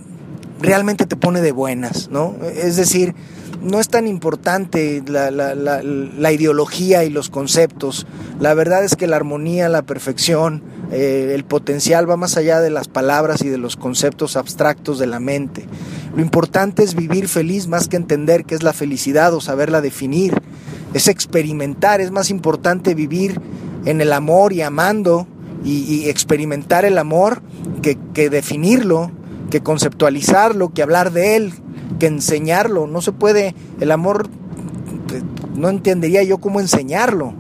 realmente 0.61 1.07
te 1.07 1.17
pone 1.17 1.41
de 1.41 1.53
buenas, 1.53 2.11
¿no? 2.11 2.37
Es 2.55 2.77
decir, 2.77 3.15
no 3.63 3.81
es 3.81 3.89
tan 3.89 4.07
importante 4.07 5.03
la, 5.07 5.31
la, 5.31 6.33
ideología 6.33 7.05
y 7.05 7.11
los 7.11 7.29
conceptos. 7.29 8.07
La 8.39 8.55
verdad 8.55 8.85
es 8.85 8.97
que 8.97 9.07
la 9.07 9.17
armonía, 9.17 9.69
la 9.69 9.83
perfección, 9.83 10.63
eh, 10.93 11.33
el 11.35 11.45
potencial 11.45 12.09
va 12.09 12.17
más 12.17 12.37
allá 12.37 12.61
de 12.61 12.71
las 12.71 12.89
palabras 12.89 13.43
y 13.43 13.49
de 13.49 13.59
los 13.59 13.77
conceptos 13.77 14.37
abstractos 14.37 14.99
de 14.99 15.07
la 15.07 15.21
mente. 15.21 15.67
Lo 16.15 16.23
importante 16.23 16.83
es 16.83 16.95
vivir 16.95 17.29
feliz 17.29 17.69
más 17.69 17.89
que 17.89 17.97
entender 17.97 18.45
qué 18.45 18.55
es 18.55 18.63
la 18.63 18.73
felicidad 18.73 19.35
o 19.35 19.41
saberla 19.41 19.81
definir. 19.81 20.41
Es 20.95 21.07
experimentar, 21.07 22.01
es 22.01 22.11
más 22.11 22.31
importante 22.31 22.95
vivir 22.95 23.41
en 23.85 24.01
el 24.01 24.13
amor 24.13 24.53
y 24.53 24.63
amando 24.63 25.27
y, 25.65 26.09
experimentar 26.09 26.85
el 26.85 26.97
amor 26.97 27.43
que, 27.83 27.99
que 28.15 28.31
definirlo, 28.31 29.13
que 29.51 29.61
conceptualizarlo, 29.61 30.73
que 30.73 30.83
hablar 30.83 31.13
de 31.13 31.37
él, 31.37 31.53
que 32.01 32.09
enseñarlo. 32.09 32.89
No 32.89 33.01
se 33.01 33.13
puede, 33.13 33.55
el 33.79 33.93
amor, 33.93 34.29
no 35.55 35.69
entendería 35.69 36.25
yo 36.25 36.39
cómo 36.39 36.59
enseñarlo. 36.59 37.33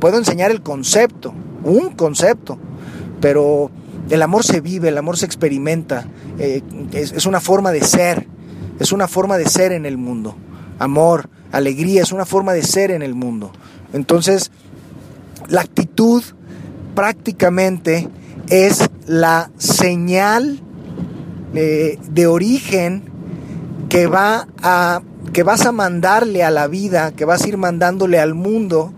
puedo 0.00 0.18
enseñar 0.18 0.50
el 0.50 0.62
concepto, 0.62 1.32
un 1.62 1.90
concepto, 1.90 2.58
pero 3.20 3.70
el 4.10 4.20
amor 4.22 4.42
se 4.42 4.60
vive, 4.60 4.88
el 4.88 4.98
amor 4.98 5.16
se 5.16 5.26
experimenta, 5.26 6.08
eh, 6.40 6.62
es, 6.92 7.26
una 7.26 7.40
forma 7.40 7.70
de 7.70 7.82
ser, 7.82 8.26
es 8.80 8.90
una 8.90 9.06
forma 9.06 9.38
de 9.38 9.46
ser 9.46 9.70
en 9.70 9.86
el 9.86 9.96
mundo. 9.96 10.34
Amor, 10.80 11.28
alegría, 11.52 12.02
es 12.02 12.10
una 12.10 12.26
forma 12.26 12.52
de 12.52 12.64
ser 12.64 12.90
en 12.90 13.02
el 13.02 13.14
mundo. 13.14 13.52
Entonces, 13.92 14.50
la 15.48 15.60
actitud 15.60 16.24
prácticamente 16.96 18.08
es 18.48 18.90
la 19.06 19.50
señal 19.58 20.60
eh, 21.54 21.98
de 22.10 22.26
origen 22.26 23.13
que 23.94 24.08
va 24.08 24.48
a 24.60 25.02
que 25.32 25.44
vas 25.44 25.66
a 25.66 25.70
mandarle 25.70 26.42
a 26.42 26.50
la 26.50 26.66
vida, 26.66 27.12
que 27.12 27.24
vas 27.24 27.44
a 27.44 27.48
ir 27.48 27.56
mandándole 27.56 28.18
al 28.18 28.34
mundo 28.34 28.92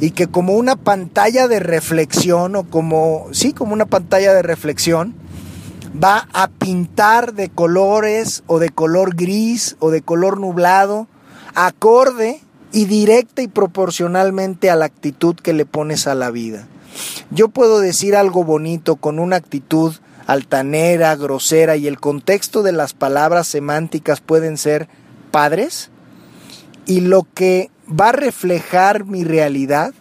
y 0.00 0.10
que 0.10 0.26
como 0.26 0.54
una 0.54 0.74
pantalla 0.74 1.46
de 1.46 1.60
reflexión 1.60 2.56
o 2.56 2.64
como 2.64 3.28
sí, 3.30 3.52
como 3.52 3.74
una 3.74 3.86
pantalla 3.86 4.34
de 4.34 4.42
reflexión 4.42 5.14
va 6.02 6.26
a 6.32 6.48
pintar 6.48 7.34
de 7.34 7.48
colores 7.48 8.42
o 8.48 8.58
de 8.58 8.70
color 8.70 9.14
gris 9.14 9.76
o 9.78 9.92
de 9.92 10.02
color 10.02 10.40
nublado 10.40 11.06
acorde 11.54 12.40
y 12.72 12.86
directa 12.86 13.40
y 13.40 13.46
proporcionalmente 13.46 14.68
a 14.68 14.74
la 14.74 14.86
actitud 14.86 15.36
que 15.36 15.52
le 15.52 15.64
pones 15.64 16.08
a 16.08 16.16
la 16.16 16.32
vida. 16.32 16.66
Yo 17.30 17.50
puedo 17.50 17.78
decir 17.78 18.16
algo 18.16 18.42
bonito 18.42 18.96
con 18.96 19.20
una 19.20 19.36
actitud 19.36 19.94
altanera, 20.26 21.14
grosera 21.16 21.76
y 21.76 21.86
el 21.86 22.00
contexto 22.00 22.62
de 22.62 22.72
las 22.72 22.94
palabras 22.94 23.46
semánticas 23.46 24.20
pueden 24.20 24.56
ser 24.56 24.88
padres 25.30 25.90
y 26.86 27.00
lo 27.00 27.26
que 27.34 27.70
va 27.88 28.10
a 28.10 28.12
reflejar 28.12 29.04
mi 29.04 29.24
realidad 29.24 29.92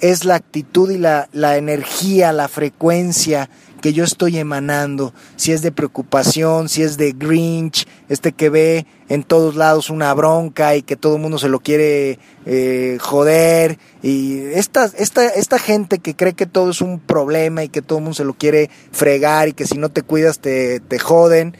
es 0.00 0.24
la 0.24 0.36
actitud 0.36 0.90
y 0.90 0.98
la, 0.98 1.28
la 1.32 1.56
energía, 1.56 2.32
la 2.32 2.48
frecuencia 2.48 3.50
que 3.80 3.92
yo 3.92 4.04
estoy 4.04 4.38
emanando, 4.38 5.12
si 5.36 5.52
es 5.52 5.62
de 5.62 5.72
preocupación, 5.72 6.68
si 6.68 6.82
es 6.82 6.96
de 6.96 7.12
Grinch, 7.12 7.86
este 8.08 8.32
que 8.32 8.48
ve 8.50 8.86
en 9.08 9.22
todos 9.24 9.56
lados 9.56 9.90
una 9.90 10.12
bronca 10.14 10.76
y 10.76 10.82
que 10.82 10.96
todo 10.96 11.16
el 11.16 11.22
mundo 11.22 11.38
se 11.38 11.48
lo 11.48 11.60
quiere 11.60 12.18
eh, 12.46 12.98
joder, 13.00 13.78
y 14.02 14.38
esta, 14.54 14.90
esta, 14.96 15.26
esta 15.26 15.58
gente 15.58 15.98
que 15.98 16.14
cree 16.14 16.34
que 16.34 16.46
todo 16.46 16.70
es 16.70 16.80
un 16.80 17.00
problema 17.00 17.64
y 17.64 17.68
que 17.68 17.82
todo 17.82 17.98
el 17.98 18.04
mundo 18.04 18.16
se 18.16 18.24
lo 18.24 18.34
quiere 18.34 18.70
fregar 18.92 19.48
y 19.48 19.52
que 19.52 19.66
si 19.66 19.78
no 19.78 19.90
te 19.90 20.02
cuidas 20.02 20.38
te, 20.38 20.80
te 20.80 20.98
joden, 20.98 21.56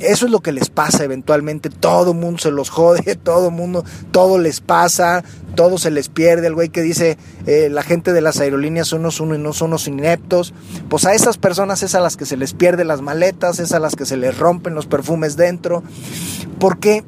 eso 0.00 0.26
es 0.26 0.32
lo 0.32 0.40
que 0.40 0.52
les 0.52 0.68
pasa 0.68 1.04
eventualmente. 1.04 1.70
Todo 1.70 2.14
mundo 2.14 2.38
se 2.38 2.50
los 2.50 2.70
jode, 2.70 3.16
todo 3.22 3.50
mundo, 3.50 3.84
todo 4.10 4.38
les 4.38 4.60
pasa, 4.60 5.24
todo 5.54 5.78
se 5.78 5.90
les 5.90 6.08
pierde. 6.08 6.46
El 6.46 6.54
güey 6.54 6.68
que 6.68 6.82
dice 6.82 7.18
eh, 7.46 7.68
la 7.70 7.82
gente 7.82 8.12
de 8.12 8.20
las 8.20 8.40
aerolíneas 8.40 8.88
son 8.88 9.00
unos, 9.00 9.20
unos, 9.20 9.38
no 9.38 9.52
son 9.52 9.68
unos 9.68 9.88
ineptos. 9.88 10.54
Pues 10.88 11.04
a 11.04 11.14
esas 11.14 11.38
personas 11.38 11.82
es 11.82 11.94
a 11.94 12.00
las 12.00 12.16
que 12.16 12.26
se 12.26 12.36
les 12.36 12.54
pierde 12.54 12.84
las 12.84 13.00
maletas, 13.00 13.58
es 13.58 13.72
a 13.72 13.80
las 13.80 13.96
que 13.96 14.06
se 14.06 14.16
les 14.16 14.36
rompen 14.38 14.74
los 14.74 14.86
perfumes 14.86 15.36
dentro. 15.36 15.82
Porque 16.58 17.04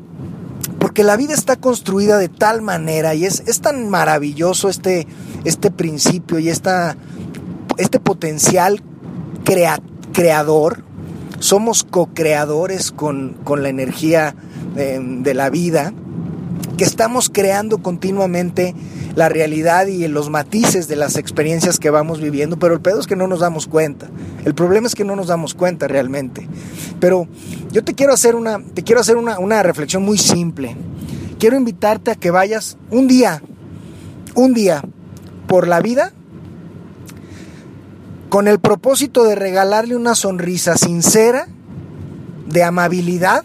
porque 0.78 1.02
la 1.02 1.16
vida 1.16 1.34
está 1.34 1.56
construida 1.56 2.18
de 2.18 2.28
tal 2.28 2.62
manera 2.62 3.14
y 3.14 3.24
es, 3.24 3.42
es 3.46 3.60
tan 3.60 3.88
maravilloso 3.90 4.68
este, 4.68 5.08
este 5.44 5.72
principio 5.72 6.38
y 6.38 6.50
esta, 6.50 6.96
este 7.78 7.98
potencial 7.98 8.80
creador 10.12 10.84
somos 11.40 11.84
co-creadores 11.84 12.92
con, 12.92 13.36
la 13.46 13.68
energía 13.68 14.34
de, 14.74 15.34
la 15.34 15.50
vida, 15.50 15.92
que 16.76 16.84
estamos 16.84 17.30
creando 17.30 17.78
continuamente 17.78 18.74
la 19.14 19.28
realidad 19.28 19.86
y 19.86 20.06
los 20.06 20.30
matices 20.30 20.86
de 20.86 20.96
las 20.96 21.16
experiencias 21.16 21.78
que 21.78 21.90
vamos 21.90 22.20
viviendo, 22.20 22.58
pero 22.58 22.74
el 22.74 22.80
pedo 22.80 23.00
es 23.00 23.06
que 23.06 23.16
no 23.16 23.26
nos 23.26 23.40
damos 23.40 23.66
cuenta. 23.66 24.08
El 24.44 24.54
problema 24.54 24.86
es 24.86 24.94
que 24.94 25.04
no 25.04 25.16
nos 25.16 25.26
damos 25.26 25.54
cuenta 25.54 25.88
realmente. 25.88 26.48
Pero 27.00 27.26
yo 27.72 27.82
te 27.82 27.94
quiero 27.94 28.12
hacer 28.12 28.36
una, 28.36 28.60
te 28.74 28.84
quiero 28.84 29.00
hacer 29.00 29.16
una, 29.16 29.38
una 29.38 29.62
reflexión 29.62 30.04
muy 30.04 30.18
simple. 30.18 30.76
Quiero 31.38 31.56
invitarte 31.56 32.12
a 32.12 32.14
que 32.14 32.30
vayas 32.30 32.78
un 32.90 33.08
día, 33.08 33.42
un 34.34 34.54
día 34.54 34.84
por 35.48 35.66
la 35.66 35.80
vida 35.80 36.12
con 38.28 38.46
el 38.48 38.60
propósito 38.60 39.24
de 39.24 39.34
regalarle 39.34 39.96
una 39.96 40.14
sonrisa 40.14 40.76
sincera, 40.76 41.48
de 42.46 42.62
amabilidad, 42.62 43.44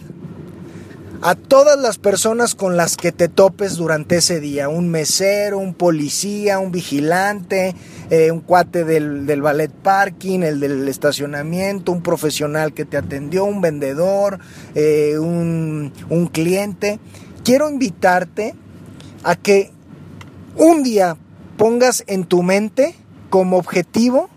a 1.21 1.35
todas 1.35 1.79
las 1.79 1.97
personas 1.99 2.53
con 2.53 2.75
las 2.75 2.97
que 2.97 3.13
te 3.13 3.29
topes 3.29 3.77
durante 3.77 4.17
ese 4.17 4.41
día, 4.41 4.67
un 4.67 4.89
mesero, 4.89 5.57
un 5.57 5.73
policía, 5.73 6.59
un 6.59 6.73
vigilante, 6.73 7.75
eh, 8.09 8.29
un 8.29 8.41
cuate 8.41 8.83
del, 8.83 9.41
ballet 9.41 9.71
parking, 9.71 10.41
el 10.41 10.59
del 10.59 10.85
estacionamiento, 10.89 11.93
un 11.93 12.03
profesional 12.03 12.73
que 12.73 12.83
te 12.83 12.97
atendió, 12.97 13.45
un 13.45 13.61
vendedor, 13.61 14.39
eh, 14.75 15.17
un, 15.17 15.93
un 16.09 16.27
cliente. 16.27 16.99
Quiero 17.45 17.69
invitarte 17.69 18.53
a 19.23 19.37
que 19.37 19.71
un 20.57 20.83
día 20.83 21.15
pongas 21.55 22.03
en 22.07 22.25
tu 22.25 22.43
mente 22.43 22.95
como 23.29 23.57
objetivo 23.57 24.29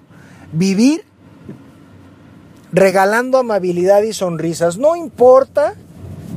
vivir 0.52 1.04
regalando 2.72 3.38
amabilidad 3.38 4.02
y 4.02 4.12
sonrisas. 4.12 4.76
No 4.76 4.96
importa, 4.96 5.74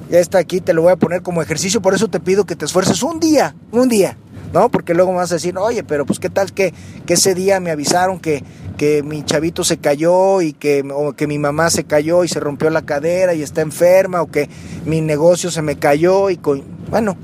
ya 0.10 0.20
está 0.20 0.40
aquí, 0.40 0.62
te 0.62 0.74
lo 0.74 0.84
voy 0.84 0.94
a 0.94 0.96
poner 0.96 1.22
como 1.22 1.42
ejercicio, 1.42 1.82
por 1.82 1.94
eso 1.94 2.08
te 2.08 2.20
pido 2.20 2.46
que 2.46 2.56
te 2.56 2.66
esfuerces 2.66 3.04
un 3.04 3.20
día, 3.20 3.56
un 3.72 3.90
día, 3.90 4.18
¿no? 4.54 4.70
Porque 4.70 4.94
luego 4.94 5.12
me 5.12 5.18
vas 5.18 5.32
a 5.32 5.36
decir, 5.36 5.58
oye, 5.58 5.84
pero 5.84 6.06
pues 6.06 6.20
qué 6.20 6.30
tal 6.30 6.54
que, 6.54 6.74
que 7.06 7.14
ese 7.14 7.36
día 7.36 7.60
me 7.60 7.72
avisaron 7.72 8.20
que, 8.20 8.44
que 8.78 9.04
mi 9.04 9.24
chavito 9.24 9.64
se 9.64 9.78
cayó 9.78 10.42
y 10.42 10.54
que, 10.54 10.84
o 10.94 11.14
que 11.14 11.28
mi 11.28 11.38
mamá 11.38 11.70
se 11.70 11.84
cayó 11.84 12.24
y 12.24 12.28
se 12.28 12.40
rompió 12.40 12.70
la 12.70 12.84
cadera 12.84 13.34
y 13.34 13.42
está 13.42 13.62
enferma, 13.62 14.22
o 14.22 14.32
que 14.32 14.50
mi 14.86 15.02
negocio 15.02 15.52
se 15.52 15.62
me 15.62 15.78
cayó 15.78 16.30
y 16.30 16.38
con... 16.38 16.64
Bueno, 16.90 17.18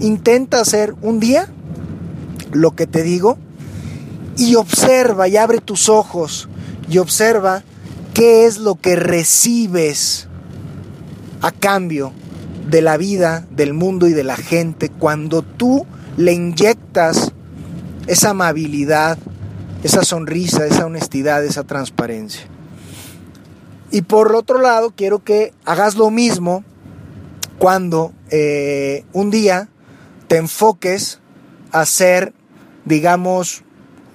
intenta 0.00 0.60
hacer 0.60 0.94
un 1.02 1.18
día 1.18 1.48
lo 2.52 2.72
que 2.72 2.86
te 2.86 3.02
digo 3.02 3.38
y 4.36 4.54
observa 4.54 5.28
y 5.28 5.36
abre 5.36 5.60
tus 5.60 5.88
ojos 5.88 6.48
y 6.88 6.98
observa 6.98 7.62
qué 8.14 8.46
es 8.46 8.58
lo 8.58 8.74
que 8.74 8.96
recibes 8.96 10.28
a 11.40 11.52
cambio 11.52 12.12
de 12.68 12.82
la 12.82 12.96
vida, 12.96 13.46
del 13.50 13.74
mundo 13.74 14.06
y 14.08 14.12
de 14.12 14.24
la 14.24 14.36
gente 14.36 14.90
cuando 14.90 15.42
tú 15.42 15.86
le 16.16 16.32
inyectas 16.32 17.32
esa 18.06 18.30
amabilidad, 18.30 19.18
esa 19.82 20.04
sonrisa, 20.04 20.66
esa 20.66 20.86
honestidad, 20.86 21.44
esa 21.44 21.64
transparencia. 21.64 22.42
Y 23.90 24.02
por 24.02 24.34
otro 24.34 24.60
lado, 24.60 24.92
quiero 24.94 25.24
que 25.24 25.52
hagas 25.64 25.96
lo 25.96 26.10
mismo 26.10 26.64
cuando 27.58 28.12
eh, 28.30 29.04
un 29.12 29.30
día 29.30 29.68
te 30.28 30.36
enfoques 30.36 31.20
a 31.72 31.84
ser, 31.86 32.32
digamos, 32.84 33.64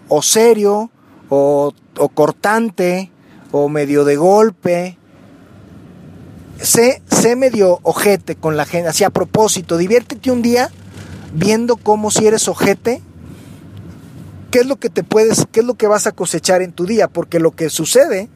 o 0.07 0.21
serio, 0.21 0.89
o, 1.29 1.73
cortante, 2.13 3.11
o 3.51 3.69
medio 3.69 4.05
de 4.05 4.15
golpe. 4.15 4.97
Sé, 6.61 7.01
sé 7.09 7.35
medio 7.35 7.79
ojete 7.83 8.35
con 8.35 8.55
la 8.55 8.65
gente, 8.65 8.89
así 8.89 9.03
a 9.03 9.09
propósito, 9.09 9.77
diviértete 9.77 10.31
un 10.31 10.41
día 10.41 10.69
viendo 11.33 11.75
cómo 11.75 12.11
si 12.11 12.25
eres 12.25 12.47
ojete, 12.47 13.01
¿qué 14.51 14.59
es 14.59 14.65
lo 14.65 14.77
que 14.77 14.89
te 14.89 15.03
puedes, 15.03 15.45
qué 15.51 15.59
es 15.59 15.65
lo 15.65 15.73
que 15.73 15.87
vas 15.87 16.07
a 16.07 16.13
cosechar 16.13 16.61
en 16.61 16.71
tu 16.71 16.85
día? 16.85 17.09
Porque 17.09 17.39
lo 17.39 17.51
que 17.51 17.69
sucede, 17.69 18.29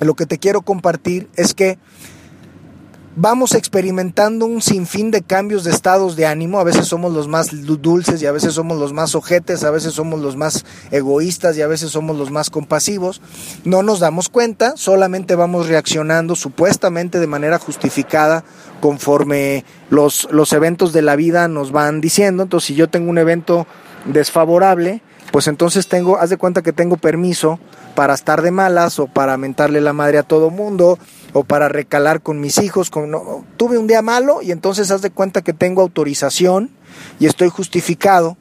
lo 0.00 0.14
que 0.14 0.26
te 0.26 0.38
quiero 0.38 0.62
compartir 0.62 1.28
es 1.36 1.54
que 1.54 1.78
vamos 3.20 3.54
experimentando 3.54 4.46
un 4.46 4.62
sinfín 4.62 5.10
de 5.10 5.20
cambios 5.20 5.62
de 5.62 5.70
estados 5.70 6.16
de 6.16 6.24
ánimo. 6.24 6.58
A 6.58 6.64
veces 6.64 6.86
somos 6.86 7.12
los 7.12 7.28
más 7.28 7.50
dulces 7.52 8.22
y 8.22 8.26
a 8.26 8.32
veces 8.32 8.54
somos 8.54 8.78
los 8.78 8.94
más 8.94 9.14
ojetes, 9.14 9.62
a 9.62 9.70
veces 9.70 9.92
somos 9.92 10.20
los 10.20 10.36
más 10.36 10.64
egoístas 10.90 11.54
y 11.58 11.62
a 11.62 11.66
veces 11.66 11.90
somos 11.90 12.16
los 12.16 12.30
más 12.30 12.48
compasivos. 12.48 13.20
No 13.64 13.82
nos 13.82 14.00
damos 14.00 14.30
cuenta, 14.30 14.72
solamente 14.76 15.34
vamos 15.34 15.68
reaccionando 15.68 16.34
supuestamente 16.34 17.20
de 17.20 17.26
manera 17.26 17.58
justificada 17.58 18.42
conforme 18.80 19.66
los, 19.90 20.26
los 20.30 20.54
eventos 20.54 20.94
de 20.94 21.02
la 21.02 21.14
vida 21.14 21.46
nos 21.46 21.72
van 21.72 22.00
diciendo. 22.00 22.42
Entonces, 22.42 22.68
si 22.68 22.74
yo 22.74 22.88
tengo 22.88 23.10
un 23.10 23.18
evento 23.18 23.66
desfavorable, 24.06 25.02
pues 25.30 25.46
entonces 25.46 25.88
tengo, 25.88 26.18
haz 26.18 26.30
de 26.30 26.38
cuenta 26.38 26.62
que 26.62 26.72
tengo 26.72 26.96
permiso 26.96 27.60
para 27.94 28.14
estar 28.14 28.40
de 28.40 28.50
malas 28.50 28.98
o 28.98 29.08
para 29.08 29.36
mentarle 29.36 29.82
la 29.82 29.92
madre 29.92 30.16
a 30.16 30.22
todo 30.22 30.48
mundo 30.48 30.98
o 31.32 31.44
para 31.44 31.68
recalar 31.68 32.22
con 32.22 32.40
mis 32.40 32.58
hijos. 32.58 32.90
Con, 32.90 33.10
no, 33.10 33.44
tuve 33.56 33.78
un 33.78 33.86
día 33.86 34.02
malo 34.02 34.42
y 34.42 34.52
entonces 34.52 34.90
haz 34.90 35.02
de 35.02 35.10
cuenta 35.10 35.42
que 35.42 35.52
tengo 35.52 35.82
autorización 35.82 36.70
y 37.18 37.26
estoy 37.26 37.48
justificado 37.48 38.36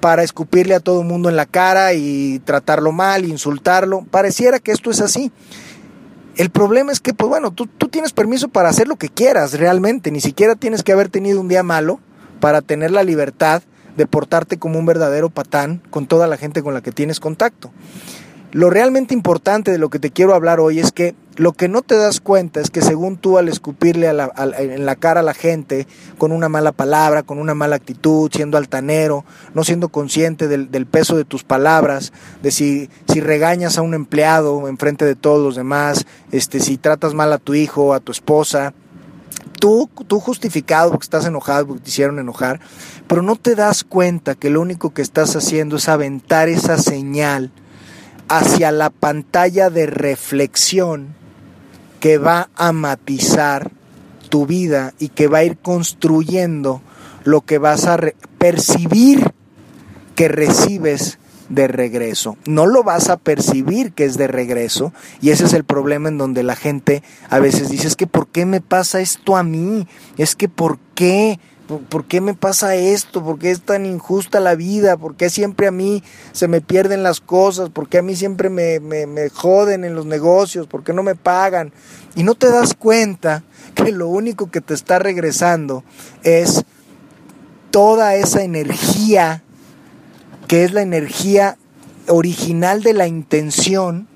para 0.00 0.22
escupirle 0.22 0.74
a 0.74 0.80
todo 0.80 1.02
mundo 1.02 1.28
en 1.28 1.36
la 1.36 1.46
cara 1.46 1.92
y 1.92 2.40
tratarlo 2.40 2.92
mal, 2.92 3.24
insultarlo. 3.24 4.04
Pareciera 4.10 4.58
que 4.58 4.72
esto 4.72 4.90
es 4.90 5.00
así. 5.00 5.30
El 6.36 6.50
problema 6.50 6.92
es 6.92 7.00
que, 7.00 7.12
pues 7.12 7.28
bueno, 7.28 7.50
tú 7.50 7.66
tienes 7.88 8.12
permiso 8.12 8.48
para 8.48 8.70
hacer 8.70 8.88
lo 8.88 8.96
que 8.96 9.08
quieras 9.08 9.52
realmente, 9.54 10.10
ni 10.10 10.20
siquiera 10.20 10.54
tienes 10.54 10.82
que 10.82 10.92
haber 10.92 11.08
tenido 11.08 11.40
un 11.40 11.48
día 11.48 11.62
malo 11.62 12.00
para 12.40 12.62
tener 12.62 12.90
la 12.90 13.02
libertad 13.02 13.62
de 13.96 14.06
portarte 14.06 14.58
como 14.58 14.78
un 14.78 14.86
verdadero 14.86 15.28
patán 15.28 15.82
con 15.90 16.06
toda 16.06 16.26
la 16.26 16.36
gente 16.36 16.62
con 16.62 16.72
la 16.72 16.80
que 16.80 16.92
tienes 16.92 17.20
contacto. 17.20 17.70
Lo 18.52 18.68
realmente 18.68 19.14
importante 19.14 19.70
de 19.70 19.78
lo 19.78 19.90
que 19.90 20.00
te 20.00 20.10
quiero 20.10 20.34
hablar 20.34 20.58
hoy 20.58 20.80
es 20.80 20.90
que 20.90 21.14
lo 21.36 21.52
que 21.52 21.68
no 21.68 21.82
te 21.82 21.94
das 21.94 22.20
cuenta 22.20 22.60
es 22.60 22.70
que 22.70 22.82
según 22.82 23.16
tú 23.16 23.38
al 23.38 23.48
escupirle 23.48 24.08
en 24.08 24.86
la 24.86 24.96
cara 24.96 25.20
a 25.20 25.22
la 25.22 25.34
gente 25.34 25.86
con 26.18 26.32
una 26.32 26.48
mala 26.48 26.72
palabra, 26.72 27.22
con 27.22 27.38
una 27.38 27.54
mala 27.54 27.76
actitud, 27.76 28.28
siendo 28.34 28.58
altanero, 28.58 29.24
no 29.54 29.62
siendo 29.62 29.88
consciente 29.88 30.48
del, 30.48 30.86
peso 30.86 31.16
de 31.16 31.24
tus 31.24 31.44
palabras, 31.44 32.12
de 32.42 32.50
si, 32.50 32.90
si 33.10 33.20
regañas 33.20 33.78
a 33.78 33.82
un 33.82 33.94
empleado 33.94 34.66
en 34.66 34.78
frente 34.78 35.04
de 35.04 35.14
todos 35.14 35.42
los 35.42 35.54
demás, 35.54 36.04
este, 36.32 36.58
si 36.58 36.76
tratas 36.76 37.14
mal 37.14 37.32
a 37.32 37.38
tu 37.38 37.54
hijo, 37.54 37.94
a 37.94 38.00
tu 38.00 38.10
esposa, 38.10 38.74
tú, 39.60 39.88
tú 40.08 40.18
justificado 40.18 40.90
porque 40.90 41.04
estás 41.04 41.24
enojado, 41.24 41.68
porque 41.68 41.84
te 41.84 41.90
hicieron 41.90 42.18
enojar, 42.18 42.58
pero 43.06 43.22
no 43.22 43.36
te 43.36 43.54
das 43.54 43.84
cuenta 43.84 44.34
que 44.34 44.50
lo 44.50 44.60
único 44.60 44.92
que 44.92 45.02
estás 45.02 45.36
haciendo 45.36 45.76
es 45.76 45.88
aventar 45.88 46.48
esa 46.48 46.76
señal 46.78 47.52
hacia 48.30 48.70
la 48.70 48.90
pantalla 48.90 49.70
de 49.70 49.86
reflexión 49.86 51.14
que 51.98 52.16
va 52.16 52.48
a 52.54 52.72
matizar 52.72 53.72
tu 54.28 54.46
vida 54.46 54.94
y 55.00 55.08
que 55.08 55.26
va 55.26 55.38
a 55.38 55.44
ir 55.44 55.58
construyendo 55.58 56.80
lo 57.24 57.40
que 57.40 57.58
vas 57.58 57.86
a 57.86 57.98
percibir 58.38 59.32
que 60.14 60.28
recibes 60.28 61.18
de 61.48 61.66
regreso. 61.66 62.36
No 62.46 62.66
lo 62.66 62.84
vas 62.84 63.10
a 63.10 63.16
percibir 63.16 63.92
que 63.92 64.04
es 64.04 64.16
de 64.16 64.28
regreso 64.28 64.92
y 65.20 65.30
ese 65.30 65.46
es 65.46 65.52
el 65.52 65.64
problema 65.64 66.08
en 66.08 66.16
donde 66.16 66.44
la 66.44 66.54
gente 66.54 67.02
a 67.30 67.40
veces 67.40 67.68
dice, 67.68 67.88
es 67.88 67.96
que 67.96 68.06
¿por 68.06 68.28
qué 68.28 68.46
me 68.46 68.60
pasa 68.60 69.00
esto 69.00 69.36
a 69.36 69.42
mí? 69.42 69.88
Es 70.16 70.36
que 70.36 70.48
¿por 70.48 70.78
qué? 70.94 71.40
¿Por, 71.78 72.04
qué 72.06 72.20
me 72.20 72.34
pasa 72.34 72.74
esto? 72.74 73.22
¿Por 73.22 73.38
qué 73.38 73.52
es 73.52 73.60
tan 73.60 73.86
injusta 73.86 74.40
la 74.40 74.56
vida? 74.56 74.96
¿Por 74.96 75.14
qué 75.14 75.30
siempre 75.30 75.68
a 75.68 75.70
mí 75.70 76.02
se 76.32 76.48
me 76.48 76.60
pierden 76.60 77.04
las 77.04 77.20
cosas? 77.20 77.70
¿Por 77.70 77.88
qué 77.88 77.98
a 77.98 78.02
mí 78.02 78.16
siempre 78.16 78.50
me, 78.50 78.80
me, 78.80 79.28
joden 79.30 79.84
en 79.84 79.94
los 79.94 80.04
negocios? 80.04 80.66
¿Por 80.66 80.82
qué 80.82 80.92
no 80.92 81.04
me 81.04 81.14
pagan? 81.14 81.72
Y 82.16 82.24
no 82.24 82.34
te 82.34 82.50
das 82.50 82.74
cuenta 82.74 83.44
que 83.76 83.92
lo 83.92 84.08
único 84.08 84.50
que 84.50 84.60
te 84.60 84.74
está 84.74 84.98
regresando 84.98 85.84
es 86.24 86.64
toda 87.70 88.16
esa 88.16 88.42
energía 88.42 89.44
que 90.48 90.64
es 90.64 90.72
la 90.72 90.82
energía 90.82 91.56
original 92.08 92.82
de 92.82 92.94
la 92.94 93.06
intención, 93.06 94.08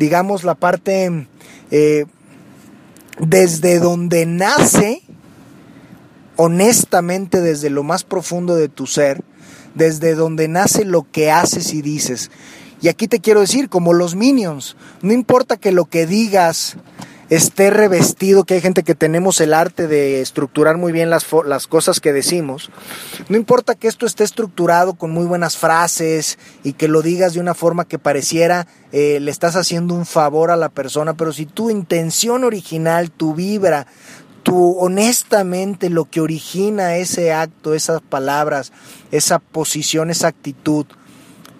digamos 0.00 0.42
la 0.42 0.56
parte 0.56 1.28
eh, 1.70 2.06
desde 3.20 3.78
donde 3.78 4.26
nace 4.26 5.02
honestamente 6.40 7.40
desde 7.40 7.68
lo 7.68 7.82
más 7.82 8.04
profundo 8.04 8.54
de 8.54 8.68
tu 8.68 8.86
ser, 8.86 9.24
desde 9.74 10.14
donde 10.14 10.46
nace 10.46 10.84
lo 10.84 11.04
que 11.10 11.32
haces 11.32 11.74
y 11.74 11.82
dices. 11.82 12.30
Y 12.80 12.86
aquí 12.86 13.08
te 13.08 13.18
quiero 13.18 13.40
decir, 13.40 13.68
como 13.68 13.92
los 13.92 14.14
minions, 14.14 14.76
no 15.02 15.12
importa 15.12 15.56
que 15.56 15.72
lo 15.72 15.86
que 15.86 16.06
digas 16.06 16.76
esté 17.28 17.70
revestido, 17.70 18.44
que 18.44 18.54
hay 18.54 18.60
gente 18.60 18.84
que 18.84 18.94
tenemos 18.94 19.40
el 19.40 19.52
arte 19.52 19.88
de 19.88 20.20
estructurar 20.20 20.78
muy 20.78 20.92
bien 20.92 21.10
las, 21.10 21.26
cosas 21.66 22.00
que 22.00 22.12
decimos, 22.12 22.70
no 23.28 23.36
importa 23.36 23.74
que 23.74 23.88
esto 23.88 24.06
esté 24.06 24.22
estructurado 24.22 24.94
con 24.94 25.10
muy 25.10 25.26
buenas 25.26 25.56
frases 25.56 26.38
y 26.62 26.72
que 26.72 26.88
lo 26.88 27.02
digas 27.02 27.34
de 27.34 27.40
una 27.40 27.54
forma 27.54 27.84
que 27.84 27.98
pareciera 27.98 28.66
eh, 28.92 29.18
le 29.20 29.30
estás 29.30 29.56
haciendo 29.56 29.94
un 29.94 30.06
favor 30.06 30.50
a 30.50 30.56
la 30.56 30.70
persona, 30.70 31.14
pero 31.14 31.32
si 31.32 31.44
tu 31.44 31.68
intención 31.68 32.44
original, 32.44 33.10
tu 33.10 33.34
vibra, 33.34 33.86
tú 34.42 34.76
honestamente 34.78 35.90
lo 35.90 36.04
que 36.04 36.20
origina 36.20 36.96
ese 36.96 37.32
acto, 37.32 37.74
esas 37.74 38.00
palabras, 38.00 38.72
esa 39.10 39.38
posición, 39.38 40.10
esa 40.10 40.28
actitud, 40.28 40.86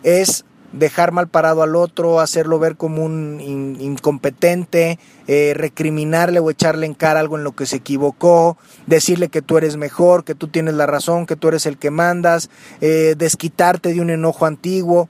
es 0.03 0.45
dejar 0.73 1.13
mal 1.13 1.29
parado 1.29 1.63
al 1.63 1.77
otro, 1.77 2.21
hacerlo 2.21 2.59
ver 2.59 2.77
como 2.77 3.05
un 3.05 3.41
incompetente, 3.81 4.99
eh, 5.27 5.53
recriminarle 5.55 6.41
o 6.41 6.51
echarle 6.51 6.87
en 6.87 6.95
cara 6.95 7.21
algo 7.21 7.39
en 7.39 7.45
lo 7.45 7.53
que 7.53 7.67
se 7.67 7.77
equivocó, 7.77 8.59
decirle 8.87 9.29
que 9.29 9.43
tú 9.43 9.57
eres 9.57 9.77
mejor, 9.77 10.25
que 10.25 10.35
tú 10.35 10.49
tienes 10.49 10.75
la 10.75 10.87
razón, 10.87 11.27
que 11.27 11.37
tú 11.37 11.49
eres 11.49 11.67
el 11.67 11.79
que 11.79 11.91
mandas, 11.91 12.51
eh, 12.81 13.15
desquitarte 13.17 13.95
de 13.95 14.01
un 14.01 14.11
enojo 14.11 14.47
antiguo. 14.47 15.09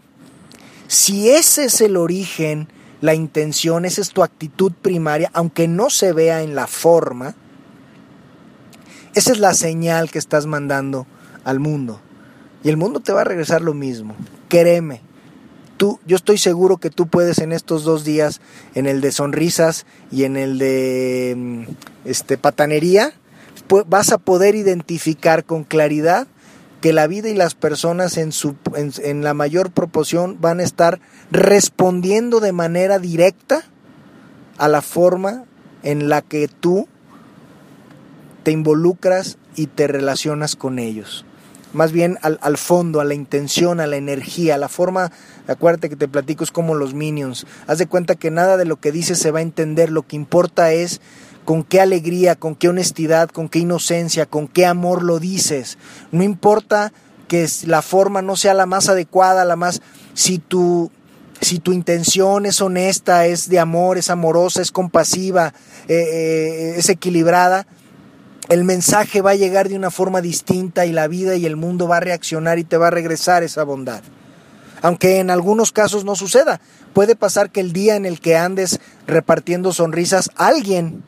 Si 0.87 1.31
ese 1.31 1.65
es 1.65 1.81
el 1.81 1.97
origen, 1.97 2.69
la 3.01 3.15
intención, 3.15 3.85
esa 3.85 4.01
es 4.01 4.11
tu 4.11 4.23
actitud 4.23 4.73
primaria, 4.73 5.31
aunque 5.35 5.69
no 5.69 5.91
se 5.91 6.13
vea 6.13 6.43
en 6.43 6.55
la 6.55 6.67
forma, 6.67 7.35
esa 9.19 9.33
es 9.33 9.41
la 9.41 9.53
señal 9.53 10.11
que 10.11 10.19
estás 10.19 10.47
mandando 10.47 11.07
al 11.45 11.61
mundo. 11.61 12.01
Y 12.63 12.69
el 12.69 12.77
mundo 12.77 13.01
te 13.01 13.13
va 13.13 13.23
a 13.23 13.25
regresar 13.25 13.63
lo 13.63 13.75
mismo. 13.75 14.15
Créeme. 14.49 15.01
Tú, 15.77 16.01
yo 16.07 16.17
estoy 16.17 16.39
seguro 16.39 16.79
que 16.79 16.91
tú 16.91 17.07
puedes 17.07 17.39
en 17.39 17.53
estos 17.53 17.85
dos 17.85 18.05
días, 18.05 18.41
en 18.75 18.87
el 18.87 19.01
de 19.01 19.13
sonrisas 19.13 19.87
y 20.11 20.25
en 20.25 20.37
el 20.37 20.59
de 20.59 21.35
mm, 21.37 21.63
este, 22.05 22.39
patanería, 22.39 23.13
vas 23.87 24.13
a 24.13 24.19
poder 24.19 24.55
identificar 24.55 25.45
con 25.45 25.65
claridad 25.65 26.27
que 26.81 26.93
la 26.93 27.07
vida 27.07 27.29
y 27.29 27.35
las 27.35 27.55
personas 27.55 28.17
en, 28.19 28.33
su, 28.33 28.55
en 28.77 29.23
la 29.23 29.35
mayor 29.35 29.71
proporción 29.73 30.41
van 30.41 30.61
a 30.61 30.63
estar 30.63 31.01
respondiendo 31.31 32.41
de 32.41 32.53
manera 32.53 32.99
directa 32.99 33.65
a 34.59 34.69
la 34.69 34.81
forma 34.81 35.45
en 35.83 36.09
la 36.09 36.23
que 36.23 36.49
tú 36.49 36.89
te 38.43 38.51
involucras 38.51 39.39
y 39.57 39.67
te 39.67 39.87
relacionas 39.87 40.57
con 40.57 40.79
ellos. 40.79 41.25
Más 41.73 41.93
bien 41.93 42.19
al, 42.23 42.39
al, 42.41 42.57
fondo, 42.57 43.01
a 43.01 43.05
la 43.05 43.15
intención, 43.15 43.81
a 43.81 43.87
la 43.87 43.97
energía, 43.97 44.55
a 44.55 44.59
la 44.59 44.71
forma, 44.71 45.13
acuérdate 45.47 45.91
que 45.91 45.97
te 45.97 46.09
platico, 46.09 46.43
es 46.43 46.51
como 46.51 46.75
los 46.75 46.95
minions. 46.95 47.47
Haz 47.67 47.79
de 47.79 47.87
cuenta 47.87 48.15
que 48.15 48.31
nada 48.31 48.57
de 48.57 48.65
lo 48.65 48.81
que 48.81 48.91
dices 48.91 49.19
se 49.19 49.31
va 49.31 49.41
a 49.41 49.43
entender, 49.43 49.91
lo 49.91 50.07
que 50.07 50.17
importa 50.17 50.73
es 50.73 51.01
con 51.45 51.65
qué 51.65 51.81
alegría, 51.81 52.37
con 52.37 52.55
qué 52.55 52.69
honestidad, 52.69 53.31
con 53.31 53.49
qué 53.49 53.59
inocencia, 53.59 54.27
con 54.27 54.49
qué 54.49 54.67
amor 54.67 55.03
lo 55.03 55.19
dices. 55.19 55.79
No 56.13 56.23
importa 56.23 56.93
que 57.27 57.49
la 57.65 57.81
forma 57.81 58.21
no 58.23 58.37
sea 58.37 58.55
la 58.55 58.67
más 58.67 58.91
adecuada, 58.91 59.45
la 59.45 59.57
más... 59.57 59.81
Si 60.13 60.39
tu, 60.39 60.91
si 61.41 61.59
tu 61.59 61.73
intención 61.73 62.45
es 62.45 62.61
honesta, 62.61 63.25
es 63.27 63.49
de 63.49 63.61
amor, 63.61 63.97
es 63.97 64.11
amorosa, 64.11 64.61
es 64.61 64.73
compasiva, 64.73 65.55
eh, 65.89 65.95
eh, 65.95 66.75
es 66.77 66.89
equilibrada, 66.91 67.67
el 68.49 68.65
mensaje 68.65 69.21
va 69.21 69.33
a 69.33 69.37
llegar 69.37 69.69
de 69.69 69.77
una 69.77 69.91
forma 69.91 70.23
distinta 70.23 70.87
y 70.87 70.93
la 70.93 71.07
vida 71.07 71.37
y 71.37 71.45
el 71.45 71.57
mundo 71.57 71.87
va 71.87 71.99
a 71.99 72.01
reaccionar 72.01 72.59
y 72.59 72.65
te 72.65 72.79
va 72.79 72.87
a 72.87 72.91
regresar 72.91 73.43
esa 73.43 73.63
bondad. 73.63 74.03
Aunque 74.81 75.19
en 75.19 75.31
algunos 75.31 75.73
casos 75.73 76.05
no 76.05 76.15
suceda. 76.15 76.61
Puede 76.95 77.15
pasar 77.15 77.51
que 77.51 77.61
el 77.61 77.73
día 77.73 77.97
en 77.97 78.07
el 78.07 78.21
que 78.21 78.37
andes 78.37 78.81
repartiendo 79.07 79.73
sonrisas, 79.73 80.31
alguien 80.37 81.03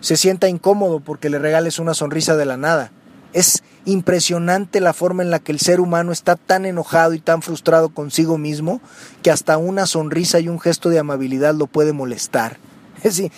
se 0.00 0.16
sienta 0.16 0.48
incómodo 0.48 1.00
porque 1.00 1.30
le 1.30 1.38
regales 1.38 1.78
una 1.78 1.94
sonrisa 1.94 2.36
de 2.36 2.44
la 2.44 2.56
nada. 2.56 2.92
Es 3.32 3.64
impresionante 3.84 4.80
la 4.80 4.92
forma 4.92 5.22
en 5.22 5.30
la 5.30 5.40
que 5.40 5.52
el 5.52 5.58
ser 5.58 5.80
humano 5.80 6.12
está 6.12 6.36
tan 6.36 6.66
enojado 6.66 7.14
y 7.14 7.20
tan 7.20 7.42
frustrado 7.42 7.88
consigo 7.88 8.38
mismo 8.38 8.80
que 9.22 9.30
hasta 9.32 9.58
una 9.58 9.86
sonrisa 9.86 10.38
y 10.38 10.48
un 10.48 10.60
gesto 10.60 10.88
de 10.88 11.00
amabilidad 11.00 11.54
lo 11.54 11.66
puede 11.66 11.92
molestar. 11.92 12.58
Es 12.98 13.16
decir, 13.16 13.32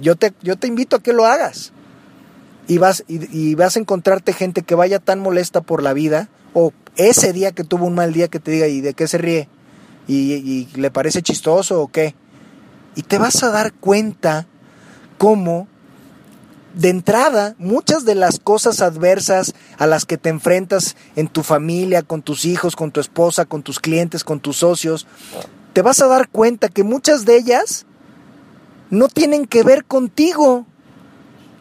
yo, 0.00 0.16
te, 0.16 0.32
yo 0.42 0.56
te 0.56 0.66
invito 0.66 0.96
a 0.96 1.02
que 1.02 1.12
lo 1.12 1.24
hagas 1.24 1.72
y 2.68 2.78
vas, 2.78 3.02
y, 3.08 3.54
vas 3.56 3.76
a 3.76 3.80
encontrarte 3.80 4.32
gente 4.32 4.62
que 4.62 4.76
vaya 4.76 5.00
tan 5.00 5.18
molesta 5.18 5.62
por 5.62 5.82
la 5.82 5.92
vida 5.92 6.28
o 6.54 6.72
ese 6.96 7.32
día 7.32 7.50
que 7.50 7.64
tuvo 7.64 7.86
un 7.86 7.94
mal 7.94 8.12
día 8.12 8.28
que 8.28 8.38
te 8.38 8.52
diga, 8.52 8.68
¿y 8.68 8.80
de 8.80 8.94
qué 8.94 9.08
se 9.08 9.18
ríe? 9.18 9.48
¿Y, 10.06 10.34
y 10.34 10.68
le 10.76 10.90
parece 10.90 11.22
chistoso 11.22 11.82
o 11.82 11.88
qué? 11.88 12.14
Y 12.94 13.02
te 13.02 13.18
vas 13.18 13.42
a 13.42 13.50
dar 13.50 13.72
cuenta 13.72 14.46
cómo 15.16 15.66
de 16.74 16.90
entrada, 16.90 17.56
muchas 17.58 18.04
de 18.04 18.14
las 18.14 18.38
cosas 18.38 18.82
adversas 18.82 19.54
a 19.78 19.86
las 19.86 20.04
que 20.04 20.18
te 20.18 20.28
enfrentas 20.28 20.94
en 21.16 21.26
tu 21.26 21.42
familia, 21.42 22.02
con 22.02 22.22
tus 22.22 22.44
hijos, 22.44 22.76
con 22.76 22.92
tu 22.92 23.00
esposa, 23.00 23.46
con 23.46 23.62
tus 23.62 23.80
clientes, 23.80 24.22
con 24.22 24.38
tus 24.38 24.58
socios, 24.58 25.06
te 25.72 25.82
vas 25.82 26.00
a 26.00 26.06
dar 26.06 26.28
cuenta 26.28 26.68
que 26.68 26.84
muchas 26.84 27.24
de 27.24 27.36
ellas 27.36 27.86
no 28.90 29.08
tienen 29.08 29.46
que 29.46 29.62
ver 29.62 29.84
contigo. 29.84 30.66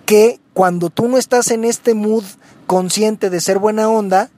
Que 0.07 0.39
cuando 0.53 0.89
tú 0.89 1.07
no 1.07 1.19
estás 1.19 1.51
en 1.51 1.65
este 1.65 1.93
mood 1.93 2.23
consciente 2.65 3.29
de 3.29 3.41
ser 3.41 3.59
buena 3.59 3.89
onda, 3.89 4.31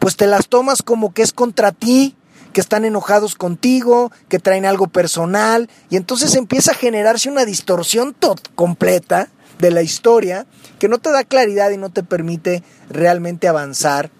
pues 0.00 0.16
te 0.16 0.26
las 0.26 0.48
tomas 0.48 0.82
como 0.82 1.14
que 1.14 1.22
es 1.22 1.32
contra 1.32 1.70
ti, 1.70 2.16
que 2.52 2.60
están 2.60 2.84
enojados 2.84 3.34
contigo, 3.34 4.10
que 4.28 4.38
traen 4.38 4.64
algo 4.64 4.86
personal, 4.86 5.68
y 5.90 5.96
entonces 5.96 6.34
empieza 6.34 6.72
a 6.72 6.74
generarse 6.74 7.28
una 7.28 7.44
distorsión 7.44 8.16
completa 8.54 9.28
de 9.58 9.70
la 9.70 9.82
historia 9.82 10.46
que 10.78 10.88
no 10.88 10.98
te 10.98 11.10
da 11.10 11.22
claridad 11.24 11.70
y 11.70 11.76
no 11.76 11.90
te 11.90 12.02
permite 12.02 12.62
realmente 12.88 13.46
avanzar 13.46 14.10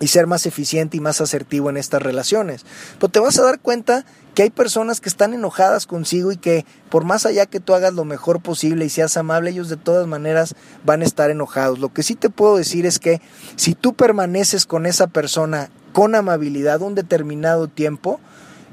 y 0.00 0.08
ser 0.08 0.26
más 0.26 0.44
eficiente 0.44 0.96
y 0.96 1.00
más 1.00 1.20
asertivo 1.20 1.70
en 1.70 1.76
estas 1.76 2.02
relaciones. 2.02 2.66
Pero 2.98 3.10
te 3.10 3.20
vas 3.20 3.38
a 3.38 3.44
dar 3.44 3.60
cuenta 3.60 4.04
que 4.36 4.42
hay 4.42 4.50
personas 4.50 5.00
que 5.00 5.08
están 5.08 5.32
enojadas 5.32 5.86
consigo 5.86 6.30
y 6.30 6.36
que 6.36 6.66
por 6.90 7.04
más 7.04 7.24
allá 7.24 7.46
que 7.46 7.58
tú 7.58 7.72
hagas 7.72 7.94
lo 7.94 8.04
mejor 8.04 8.42
posible 8.42 8.84
y 8.84 8.90
seas 8.90 9.16
amable, 9.16 9.48
ellos 9.48 9.70
de 9.70 9.78
todas 9.78 10.06
maneras 10.06 10.54
van 10.84 11.00
a 11.00 11.06
estar 11.06 11.30
enojados. 11.30 11.78
Lo 11.78 11.94
que 11.94 12.02
sí 12.02 12.16
te 12.16 12.28
puedo 12.28 12.58
decir 12.58 12.84
es 12.84 12.98
que 12.98 13.22
si 13.56 13.74
tú 13.74 13.94
permaneces 13.94 14.66
con 14.66 14.84
esa 14.84 15.06
persona 15.06 15.70
con 15.94 16.14
amabilidad 16.14 16.82
un 16.82 16.94
determinado 16.94 17.66
tiempo, 17.66 18.20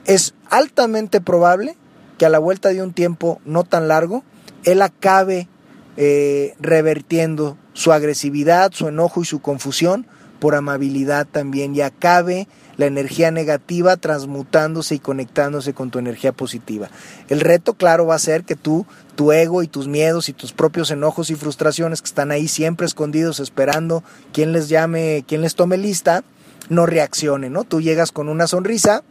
es 0.04 0.34
altamente 0.50 1.22
probable 1.22 1.78
que 2.18 2.26
a 2.26 2.30
la 2.30 2.40
vuelta 2.40 2.68
de 2.68 2.84
un 2.84 2.92
tiempo 2.92 3.40
no 3.46 3.64
tan 3.64 3.88
largo, 3.88 4.26
él 4.66 4.82
acabe 4.82 5.48
eh, 5.96 6.56
revertiendo 6.60 7.58
su 7.72 7.94
agresividad, 7.94 8.74
su 8.74 8.90
enojo 8.90 9.22
y 9.22 9.26
su 9.26 9.42
confusión 9.42 10.08
por 10.42 10.56
amabilidad 10.56 11.26
también 11.26 11.74
y 11.74 11.80
acabe 11.80 12.50
la 12.78 12.86
energía 12.86 13.32
negativa 13.32 13.98
transmutándose 13.98 14.96
y 14.96 15.00
conectándose 15.00 15.74
con 15.74 15.92
tu 15.92 16.00
energía 16.00 16.32
positiva. 16.32 16.90
El 17.30 17.40
reto, 17.40 17.76
claro, 17.76 18.06
va 18.06 18.16
a 18.16 18.20
ser 18.20 18.44
que 18.44 18.56
tú, 18.56 18.86
tu 19.16 19.32
ego 19.32 19.64
y 19.64 19.68
tus 19.68 19.88
miedos 19.88 20.30
y 20.30 20.34
tus 20.34 20.54
propios 20.54 20.92
enojos 20.92 21.30
y 21.30 21.36
frustraciones 21.36 22.02
que 22.02 22.08
están 22.08 22.32
ahí 22.32 22.48
siempre 22.48 22.86
escondidos 22.86 23.40
esperando 23.40 24.04
quien 24.32 24.52
les 24.52 24.70
llame, 24.70 25.24
quien 25.28 25.42
les 25.42 25.56
tome 25.56 25.78
lista, 25.78 26.24
no 26.70 26.86
reaccionen, 26.86 27.54
¿no? 27.54 27.64
Tú 27.64 27.82
llegas 27.82 28.12
con 28.12 28.30
una 28.30 28.48
sonrisa, 28.48 29.04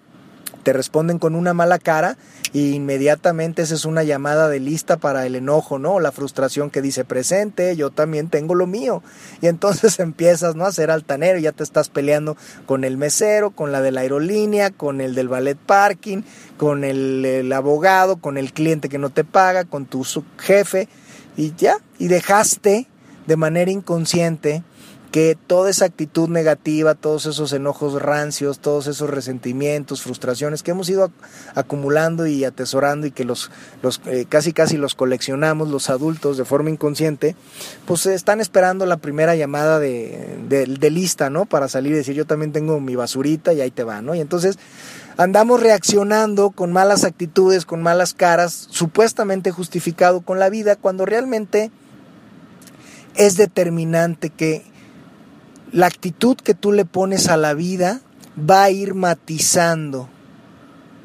te 0.62 0.72
responden 0.72 1.18
con 1.18 1.35
una 1.35 1.55
mala 1.55 1.79
cara 1.79 2.16
y 2.53 2.72
inmediatamente 2.72 3.62
esa 3.62 3.75
es 3.75 3.85
una 3.85 4.03
llamada 4.03 4.48
de 4.48 4.61
lista 4.61 4.96
para 4.96 5.27
el 5.27 5.37
enojo, 5.37 5.79
¿no? 5.79 6.01
La 6.01 6.12
frustración 6.12 6.70
que 6.70 6.83
dice 6.83 7.05
presente, 7.05 7.75
yo 7.77 7.90
también 7.90 8.29
tengo 8.29 8.55
lo 8.55 8.66
mío. 8.66 9.03
Y 9.40 9.46
entonces 9.46 9.98
empiezas, 10.01 10.55
¿no? 10.55 10.64
A 10.66 10.72
ser 10.72 10.90
altanero, 10.90 11.38
ya 11.38 11.53
te 11.53 11.62
estás 11.62 11.88
peleando 11.88 12.37
con 12.66 12.85
el 12.85 12.96
mesero, 12.96 13.51
con 13.51 13.72
la 13.72 13.81
de 13.81 13.92
la 13.92 14.03
aerolínea, 14.03 14.70
con 14.70 15.01
el 15.01 15.14
del 15.14 15.29
ballet 15.29 15.59
parking, 15.59 16.22
con 16.57 16.85
el, 16.85 17.25
el 17.25 17.53
abogado, 17.53 18.16
con 18.16 18.38
el 18.38 18.53
cliente 18.53 18.88
que 18.88 18.98
no 18.98 19.11
te 19.11 19.25
paga, 19.25 19.64
con 19.64 19.87
tu 19.87 20.07
jefe 20.38 20.88
y 21.37 21.55
ya, 21.57 21.79
y 21.98 22.09
dejaste 22.09 22.87
de 23.27 23.37
manera 23.37 23.70
inconsciente 23.70 24.62
que 25.12 25.37
toda 25.46 25.68
esa 25.68 25.85
actitud 25.85 26.31
negativa, 26.31 26.94
todos 26.94 27.27
esos 27.27 27.53
enojos 27.53 28.01
rancios, 28.01 28.59
todos 28.61 28.87
esos 28.87 29.11
resentimientos, 29.11 30.01
frustraciones 30.01 30.62
que 30.62 30.70
hemos 30.70 30.88
ido 30.88 31.12
acumulando 31.55 32.27
y 32.27 32.44
atesorando 32.44 33.07
y 33.07 33.11
que 33.11 33.27
los, 33.27 33.51
los 33.83 34.01
eh, 34.07 34.25
casi 34.27 34.55
casi 34.55 34.79
los 34.79 34.94
coleccionamos 34.94 35.68
los 35.68 35.90
adultos 35.90 36.38
de 36.38 36.46
forma 36.46 36.70
inconsciente, 36.70 37.37
pues 37.85 38.07
están 38.07 38.40
esperando 38.40 38.87
la 38.87 38.96
primera 38.96 39.37
llamada 39.37 39.79
de, 39.79 40.38
de, 40.48 40.90
lista, 40.90 41.29
¿no? 41.29 41.44
Para 41.44 41.68
salir 41.68 41.92
y 41.92 41.96
decir 41.96 42.14
yo 42.14 42.25
también 42.25 42.53
tengo 42.53 42.81
mi 42.81 42.96
basurita 42.96 43.53
y 43.53 43.61
ahí 43.61 43.70
te 43.70 43.85
va, 43.85 44.01
¿no? 44.01 44.14
Y 44.14 44.20
entonces 44.20 44.59
andamos 45.18 45.61
reaccionando 45.61 46.51
con 46.51 46.72
malas 46.72 47.05
actitudes, 47.05 47.66
con 47.66 47.83
malas 47.83 48.14
caras, 48.14 48.66
supuestamente 48.70 49.51
justificado 49.51 50.22
con 50.22 50.38
la 50.38 50.48
vida, 50.48 50.77
cuando 50.77 51.05
realmente 51.05 51.70
es 53.14 53.37
determinante 53.37 54.31
que 54.31 54.71
la 55.72 55.87
actitud 55.87 56.37
que 56.37 56.54
tú 56.54 56.70
le 56.70 56.85
pones 56.85 57.28
a 57.28 57.37
la 57.37 57.54
vida 57.54 58.00
va 58.38 58.64
a 58.64 58.70
ir 58.70 58.94
matizando 58.94 60.08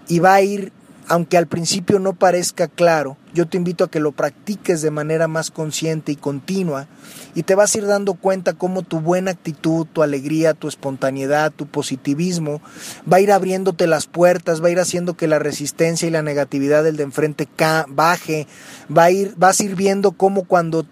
y 0.07 0.19
va 0.19 0.35
a 0.35 0.41
ir, 0.41 0.71
aunque 1.07 1.37
al 1.37 1.47
principio 1.47 1.99
no 1.99 2.13
parezca 2.13 2.67
claro, 2.67 3.17
yo 3.33 3.47
te 3.47 3.57
invito 3.57 3.85
a 3.85 3.89
que 3.89 4.01
lo 4.01 4.11
practiques 4.11 4.81
de 4.81 4.91
manera 4.91 5.27
más 5.27 5.51
consciente 5.51 6.11
y 6.11 6.15
continua 6.17 6.87
y 7.33 7.43
te 7.43 7.55
vas 7.55 7.73
a 7.73 7.77
ir 7.77 7.85
dando 7.85 8.15
cuenta 8.15 8.53
cómo 8.53 8.81
tu 8.81 8.99
buena 8.99 9.31
actitud, 9.31 9.87
tu 9.91 10.03
alegría, 10.03 10.53
tu 10.53 10.67
espontaneidad, 10.67 11.51
tu 11.51 11.65
positivismo 11.65 12.61
va 13.11 13.17
a 13.17 13.21
ir 13.21 13.31
abriéndote 13.31 13.87
las 13.87 14.07
puertas, 14.07 14.61
va 14.61 14.67
a 14.67 14.71
ir 14.71 14.79
haciendo 14.79 15.15
que 15.15 15.27
la 15.27 15.39
resistencia 15.39 16.07
y 16.07 16.11
la 16.11 16.23
negatividad 16.23 16.83
del 16.83 16.97
de 16.97 17.03
enfrente 17.03 17.47
baje, 17.87 18.47
va 18.95 19.03
a 19.03 19.11
ir, 19.11 19.33
vas 19.37 19.59
a 19.59 19.63
ir 19.63 19.75
viendo 19.75 20.11
cómo 20.11 20.43
cuando 20.43 20.85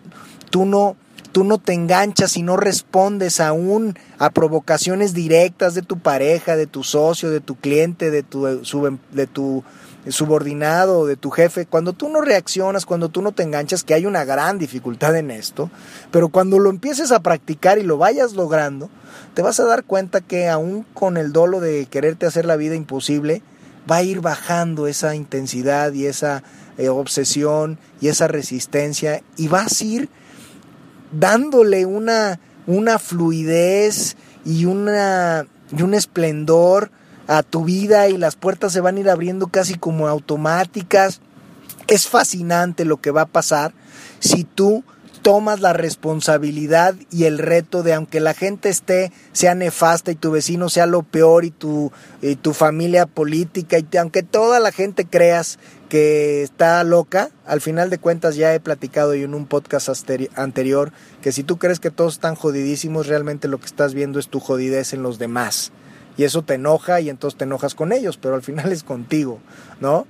tú 0.49 0.65
no 0.65 0.95
tú 1.35 1.43
no 1.43 1.57
te 1.57 1.73
enganchas 1.73 2.37
y 2.37 2.43
no 2.43 2.55
respondes 2.55 3.41
aún 3.41 3.99
a 4.19 4.29
provocaciones 4.29 5.13
directas 5.13 5.75
de 5.75 5.81
tu 5.81 5.99
pareja, 5.99 6.55
de 6.55 6.65
tu 6.65 6.81
socio, 6.81 7.29
de 7.29 7.41
tu 7.41 7.55
cliente, 7.55 8.09
de 8.09 8.23
tu, 8.23 9.61
subordinado, 10.07 11.05
de 11.05 11.17
tu 11.17 11.31
jefe, 11.31 11.65
cuando 11.65 11.91
tú 11.91 12.07
no 12.07 12.21
reaccionas, 12.21 12.85
cuando 12.85 13.09
tú 13.09 13.21
no 13.21 13.33
te 13.33 13.43
enganchas, 13.43 13.83
que 13.83 13.93
hay 13.93 14.05
una 14.05 14.23
gran 14.23 14.59
dificultad 14.59 15.13
en 15.17 15.29
esto, 15.29 15.69
pero 16.09 16.29
cuando 16.29 16.57
lo 16.57 16.69
empieces 16.69 17.11
a 17.11 17.19
practicar 17.19 17.79
y 17.79 17.83
lo 17.83 17.97
vayas 17.97 18.31
logrando, 18.31 18.89
te 19.33 19.41
vas 19.41 19.59
a 19.59 19.65
dar 19.65 19.83
cuenta 19.83 20.21
que 20.21 20.47
aún 20.47 20.85
con 20.93 21.17
el 21.17 21.33
dolo 21.33 21.59
de 21.59 21.85
quererte 21.87 22.25
hacer 22.25 22.45
la 22.45 22.55
vida 22.55 22.75
imposible, 22.75 23.41
va 23.91 23.97
a 23.97 24.03
ir 24.03 24.21
bajando 24.21 24.87
esa 24.87 25.15
intensidad 25.15 25.91
y 25.91 26.05
esa 26.05 26.43
eh, 26.77 26.87
obsesión 26.87 27.77
y 27.99 28.07
esa 28.07 28.29
resistencia 28.29 29.21
y 29.35 29.49
vas 29.49 29.81
a 29.81 29.83
ir 29.83 30.09
dándole 31.11 31.85
una, 31.85 32.39
una 32.67 32.99
fluidez 32.99 34.15
y, 34.45 34.65
una, 34.65 35.45
y 35.75 35.81
un 35.81 35.93
esplendor 35.93 36.91
a 37.27 37.43
tu 37.43 37.65
vida 37.65 38.07
y 38.09 38.17
las 38.17 38.35
puertas 38.35 38.73
se 38.73 38.81
van 38.81 38.97
a 38.97 38.99
ir 38.99 39.09
abriendo 39.09 39.47
casi 39.47 39.75
como 39.75 40.07
automáticas. 40.07 41.21
Es 41.87 42.07
fascinante 42.07 42.85
lo 42.85 42.97
que 42.97 43.11
va 43.11 43.21
a 43.21 43.27
pasar 43.27 43.73
si 44.19 44.43
tú 44.43 44.83
tomas 45.25 45.59
la 45.59 45.73
responsabilidad 45.73 46.93
y 47.09 47.23
el 47.23 47.39
reto 47.39 47.81
de 47.81 47.95
aunque 47.95 48.19
la 48.19 48.35
gente 48.35 48.69
esté, 48.69 49.11
sea 49.31 49.55
nefasta 49.55 50.11
y 50.11 50.15
tu 50.15 50.29
vecino 50.29 50.69
sea 50.69 50.85
lo 50.85 51.01
peor 51.01 51.45
y 51.45 51.49
tu, 51.49 51.91
y 52.21 52.35
tu 52.35 52.53
familia 52.53 53.07
política 53.07 53.79
y 53.79 53.97
aunque 53.97 54.21
toda 54.21 54.59
la 54.59 54.71
gente 54.71 55.05
creas 55.05 55.57
que 55.95 56.43
está 56.43 56.84
loca, 56.84 57.29
al 57.45 57.62
final 57.62 57.89
de 57.89 57.99
cuentas 57.99 58.36
ya 58.36 58.53
he 58.53 58.60
platicado 58.60 59.13
en 59.13 59.34
un 59.34 59.45
podcast 59.45 59.88
anterior 60.36 60.91
que 61.21 61.31
si 61.31 61.41
tú 61.41 61.58
crees 61.58 61.79
que 61.79 61.89
todos 61.89 62.15
están 62.15 62.36
jodidísimos, 62.36 63.08
realmente 63.08 63.47
lo 63.47 63.62
que 63.62 63.67
estás 63.67 63.93
viendo 63.93 64.19
es 64.19 64.27
tu 64.27 64.41
jodidez 64.41 64.91
en 64.91 65.03
los 65.03 65.19
demás. 65.19 65.71
Y 66.17 66.25
eso 66.25 66.41
te 66.41 66.55
enoja 66.55 66.99
y 66.99 67.10
entonces 67.10 67.38
te 67.38 67.45
enojas 67.45 67.75
con 67.75 67.93
ellos, 67.93 68.17
pero 68.17 68.36
al 68.36 68.41
final 68.41 68.73
es 68.73 68.84
contigo, 68.84 69.39
¿no? 69.79 70.05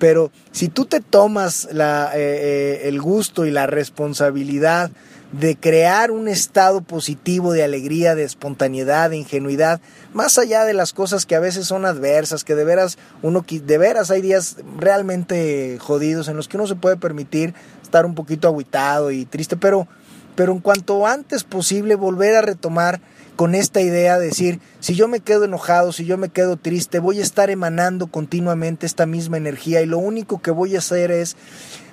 Pero 0.00 0.32
si 0.50 0.68
tú 0.68 0.86
te 0.86 1.00
tomas 1.00 1.68
la, 1.70 2.10
eh, 2.14 2.18
eh, 2.18 2.88
el 2.88 3.00
gusto 3.00 3.44
y 3.44 3.52
la 3.52 3.66
responsabilidad 3.66 4.90
de 5.30 5.56
crear 5.56 6.10
un 6.10 6.26
estado 6.26 6.80
positivo 6.80 7.52
de 7.52 7.62
alegría, 7.62 8.14
de 8.14 8.24
espontaneidad, 8.24 9.10
de 9.10 9.18
ingenuidad, 9.18 9.80
más 10.14 10.38
allá 10.38 10.64
de 10.64 10.72
las 10.74 10.94
cosas 10.94 11.26
que 11.26 11.36
a 11.36 11.40
veces 11.40 11.66
son 11.66 11.84
adversas, 11.84 12.44
que 12.44 12.54
de 12.54 12.64
veras 12.64 12.98
uno 13.22 13.44
de 13.48 13.78
veras 13.78 14.10
hay 14.10 14.22
días 14.22 14.56
realmente 14.78 15.76
jodidos 15.78 16.28
en 16.28 16.36
los 16.36 16.48
que 16.48 16.56
uno 16.56 16.66
se 16.66 16.74
puede 16.74 16.96
permitir 16.96 17.54
estar 17.82 18.06
un 18.06 18.14
poquito 18.14 18.48
aguitado 18.48 19.12
y 19.12 19.26
triste, 19.26 19.56
pero 19.56 19.86
pero 20.34 20.52
en 20.52 20.60
cuanto 20.60 21.06
antes 21.06 21.44
posible 21.44 21.96
volver 21.96 22.34
a 22.34 22.40
retomar 22.40 23.02
con 23.40 23.54
esta 23.54 23.80
idea 23.80 24.18
de 24.18 24.26
decir, 24.26 24.60
si 24.80 24.94
yo 24.94 25.08
me 25.08 25.20
quedo 25.20 25.46
enojado, 25.46 25.94
si 25.94 26.04
yo 26.04 26.18
me 26.18 26.28
quedo 26.28 26.58
triste, 26.58 26.98
voy 26.98 27.20
a 27.20 27.22
estar 27.22 27.48
emanando 27.48 28.08
continuamente 28.08 28.84
esta 28.84 29.06
misma 29.06 29.38
energía 29.38 29.80
y 29.80 29.86
lo 29.86 29.96
único 29.96 30.42
que 30.42 30.50
voy 30.50 30.76
a 30.76 30.80
hacer 30.80 31.10
es 31.10 31.38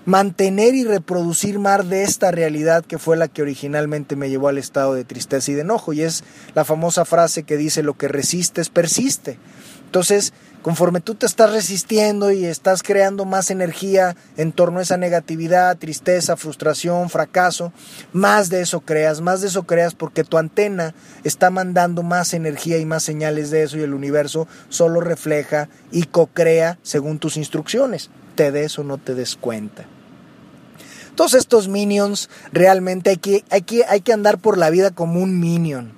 mantener 0.04 0.76
y 0.76 0.84
reproducir 0.84 1.58
más 1.58 1.90
de 1.90 2.04
esta 2.04 2.32
realidad 2.32 2.84
que 2.84 2.98
fue 2.98 3.16
la 3.16 3.30
que 3.30 3.44
originalmente 3.44 4.18
me 4.18 4.30
llevó 4.30 4.50
al 4.50 4.58
estado 4.58 4.94
de 4.94 5.06
tristeza 5.06 5.50
y 5.50 5.54
de 5.54 5.62
enojo. 5.62 5.94
Y 5.94 6.02
es 6.02 6.26
la 6.54 6.66
famosa 6.66 7.06
frase 7.06 7.44
que 7.44 7.56
dice, 7.56 7.82
lo 7.82 7.94
que 7.94 8.10
resistes 8.10 8.68
persiste. 8.68 9.40
Entonces, 9.86 10.34
conforme 10.68 11.00
tú 11.00 11.16
te 11.16 11.26
estás 11.26 11.54
resistiendo 11.54 12.30
y 12.30 12.44
estás 12.44 12.84
creando 12.84 13.24
más 13.24 13.52
energía 13.52 14.18
en 14.36 14.52
torno 14.52 14.80
a 14.80 14.82
esa 14.82 14.98
negatividad, 14.98 15.78
tristeza, 15.78 16.36
frustración, 16.36 17.10
fracaso, 17.10 17.72
más 18.12 18.50
de 18.50 18.60
eso 18.60 18.82
creas, 18.82 19.22
más 19.22 19.40
de 19.40 19.48
eso 19.48 19.64
creas 19.64 19.96
porque 19.96 20.26
tu 20.26 20.38
antena 20.38 20.94
está 21.24 21.52
mandando 21.52 22.04
más 22.04 22.34
energía 22.34 22.80
y 22.80 22.86
más 22.86 23.04
señales 23.04 23.50
de 23.50 23.64
eso 23.64 23.78
y 23.78 23.82
el 23.82 23.94
universo 23.94 24.46
solo 24.68 25.00
refleja 25.00 25.70
y 25.90 26.04
co-crea 26.04 26.78
según 26.84 27.18
tus 27.18 27.38
instrucciones. 27.38 28.10
Te 28.36 28.52
des 28.52 28.78
o 28.78 28.84
no 28.84 28.98
te 28.98 29.16
des 29.16 29.38
cuenta. 29.38 29.86
Todos 31.16 31.34
estos 31.34 31.70
minions 31.70 32.30
realmente 32.52 33.12
hay 33.12 33.18
que, 33.20 33.46
hay 33.52 33.62
que, 33.62 33.86
hay 33.86 34.02
que 34.02 34.12
andar 34.12 34.38
por 34.38 34.58
la 34.58 34.70
vida 34.70 34.92
como 34.92 35.22
un 35.22 35.40
minion 35.40 35.97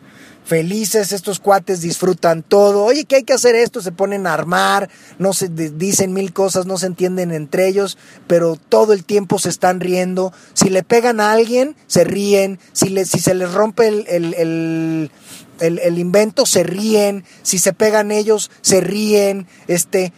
felices, 0.50 1.12
estos 1.12 1.40
cuates 1.40 1.80
disfrutan 1.80 2.42
todo. 2.42 2.84
Oye, 2.84 3.06
¿qué 3.06 3.18
hay 3.18 3.24
que 3.24 3.34
hacer 3.34 3.54
esto? 3.54 3.82
Se 3.82 3.92
ponen 3.92 4.26
a 4.26 4.34
armar, 4.34 4.90
no 5.20 5.32
se 5.32 5.48
dicen 5.48 6.12
mil 6.12 6.34
cosas, 6.34 6.66
no 6.66 6.78
se 6.80 6.88
entienden 6.88 7.32
entre 7.32 7.68
ellos, 7.68 8.00
pero 8.26 8.58
todo 8.58 8.94
el 8.94 9.06
tiempo 9.06 9.38
se 9.38 9.50
están 9.50 9.80
riendo. 9.80 10.34
Si 10.54 10.70
le 10.70 10.82
pegan 10.82 11.20
a 11.20 11.32
alguien, 11.32 11.76
se 11.86 12.04
ríen. 12.04 12.60
Si, 12.74 12.90
se 13.06 13.34
les 13.36 13.54
rompe 13.54 13.88
el, 13.88 15.12
el 15.60 16.00
invento, 16.00 16.48
se 16.48 16.64
ríen. 16.64 17.24
Si 17.44 17.60
se 17.60 17.72
pegan 17.72 18.12
ellos, 18.12 18.50
se 18.62 18.82
ríen. 18.82 19.48
Este 19.68 20.12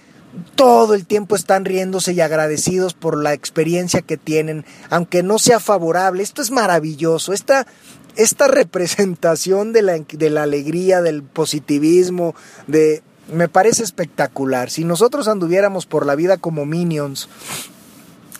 todo 0.56 0.94
el 0.94 1.06
tiempo 1.06 1.36
están 1.36 1.65
riéndose 1.65 2.13
y 2.13 2.22
agradecidos 2.22 2.94
por 2.94 3.22
la 3.22 3.34
experiencia 3.34 4.02
que 4.02 4.17
tienen, 4.17 4.65
aunque 4.89 5.24
no 5.24 5.39
sea 5.39 5.60
favorable. 5.60 6.24
Esto 6.24 6.41
es 6.41 6.52
maravilloso. 6.52 7.34
Esta, 7.34 7.67
esta 8.15 8.47
representación 8.47 9.74
de 9.74 9.82
la, 9.82 10.00
de 10.00 10.30
la 10.30 10.43
alegría, 10.43 11.02
del 11.02 11.24
positivismo, 11.24 12.36
de, 12.67 13.02
me 13.32 13.47
parece 13.47 13.84
espectacular. 13.84 14.69
Si 14.69 14.84
nosotros 14.84 15.28
anduviéramos 15.28 15.86
por 15.86 16.06
la 16.06 16.15
vida 16.15 16.38
como 16.38 16.65
minions, 16.65 17.30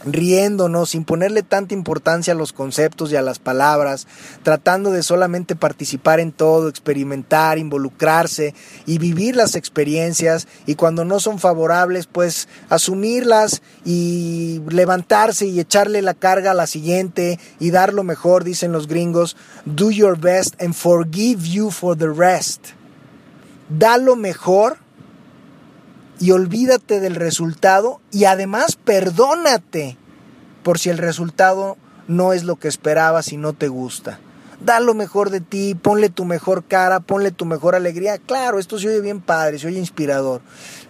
riéndonos, 0.06 0.90
sin 0.90 1.04
ponerle 1.04 1.44
tanta 1.44 1.74
importancia 1.74 2.34
a 2.34 2.36
los 2.36 2.54
conceptos 2.54 3.12
y 3.12 3.16
a 3.16 3.22
las 3.22 3.40
palabras, 3.40 4.08
tratando 4.44 4.92
de 4.92 5.04
solamente 5.04 5.56
participar 5.56 6.20
en 6.20 6.32
todo, 6.32 6.68
experimentar, 6.70 7.58
involucrarse 7.58 8.54
y 8.86 8.98
vivir 8.98 9.36
las 9.36 9.56
experiencias 9.56 10.48
y 10.66 10.76
cuando 10.76 11.06
no 11.06 11.20
son 11.20 11.40
favorables, 11.40 12.08
pues 12.08 12.48
asumirlas 12.70 13.62
y 13.86 14.62
levantarse 14.70 15.46
y 15.46 15.60
echarle 15.60 16.02
la 16.02 16.14
carga 16.14 16.52
a 16.52 16.56
la 16.56 16.68
siguiente 16.68 17.40
y 17.60 17.72
dar 17.72 17.94
lo 17.94 18.04
mejor, 18.04 18.44
dicen 18.44 18.72
los 18.72 18.88
gringos, 18.88 19.36
do 19.66 19.92
your 19.92 20.18
best 20.20 20.62
and 20.62 20.74
forgive 20.74 21.48
you 21.48 21.72
for 21.72 21.98
the 21.98 22.10
rest. 22.10 22.70
Da 23.70 23.98
lo 23.98 24.16
mejor 24.16 24.78
y 26.22 26.30
olvídate 26.32 27.00
del 27.00 27.16
resultado 27.16 28.00
y 28.12 28.26
además 28.26 28.76
perdónate 28.76 29.98
por 30.62 30.78
si 30.78 30.92
el 30.92 31.00
resultado 31.00 31.78
no 32.08 32.32
es 32.34 32.44
lo 32.44 32.58
que 32.58 32.68
esperabas 32.68 33.34
y 33.34 33.38
no 33.38 33.54
te 33.54 33.68
gusta. 33.68 34.20
Da 34.64 34.80
lo 34.80 34.94
mejor 34.94 35.32
de 35.32 35.42
ti, 35.42 35.74
ponle 35.74 36.10
tu 36.10 36.24
mejor 36.24 36.64
cara, 36.64 37.00
ponle 37.00 37.32
tu 37.32 37.46
mejor 37.46 37.74
alegría. 37.74 38.20
Claro, 38.20 38.60
esto 38.60 38.78
se 38.78 38.90
oye 38.90 39.02
bien 39.02 39.20
padre, 39.20 39.58
se 39.58 39.66
oye 39.66 39.80
inspirador, 39.80 40.42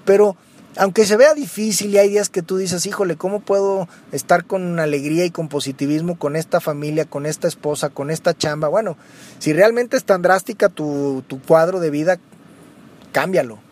pero 0.04 0.36
aunque 0.76 1.06
se 1.06 1.16
vea 1.16 1.34
difícil 1.34 1.92
y 1.92 1.98
hay 1.98 2.10
días 2.10 2.28
que 2.28 2.42
tú 2.42 2.58
dices, 2.58 2.86
híjole, 2.86 3.16
¿cómo 3.16 3.40
puedo 3.40 3.88
estar 4.12 4.44
con 4.44 4.82
alegría 4.82 5.24
y 5.24 5.32
con 5.32 5.48
positivismo 5.48 6.20
con 6.20 6.36
esta 6.36 6.60
familia, 6.60 7.06
con 7.06 7.26
esta 7.26 7.48
esposa, 7.48 7.90
con 7.90 8.12
esta 8.12 8.38
chamba? 8.38 8.68
Bueno, 8.68 8.98
si 9.40 9.54
realmente 9.54 9.96
es 9.96 10.04
tan 10.04 10.22
drástica 10.22 10.68
tu, 10.68 11.24
tu 11.26 11.42
cuadro 11.42 11.80
de 11.80 11.90
vida, 11.90 12.20
cámbialo 13.14 13.71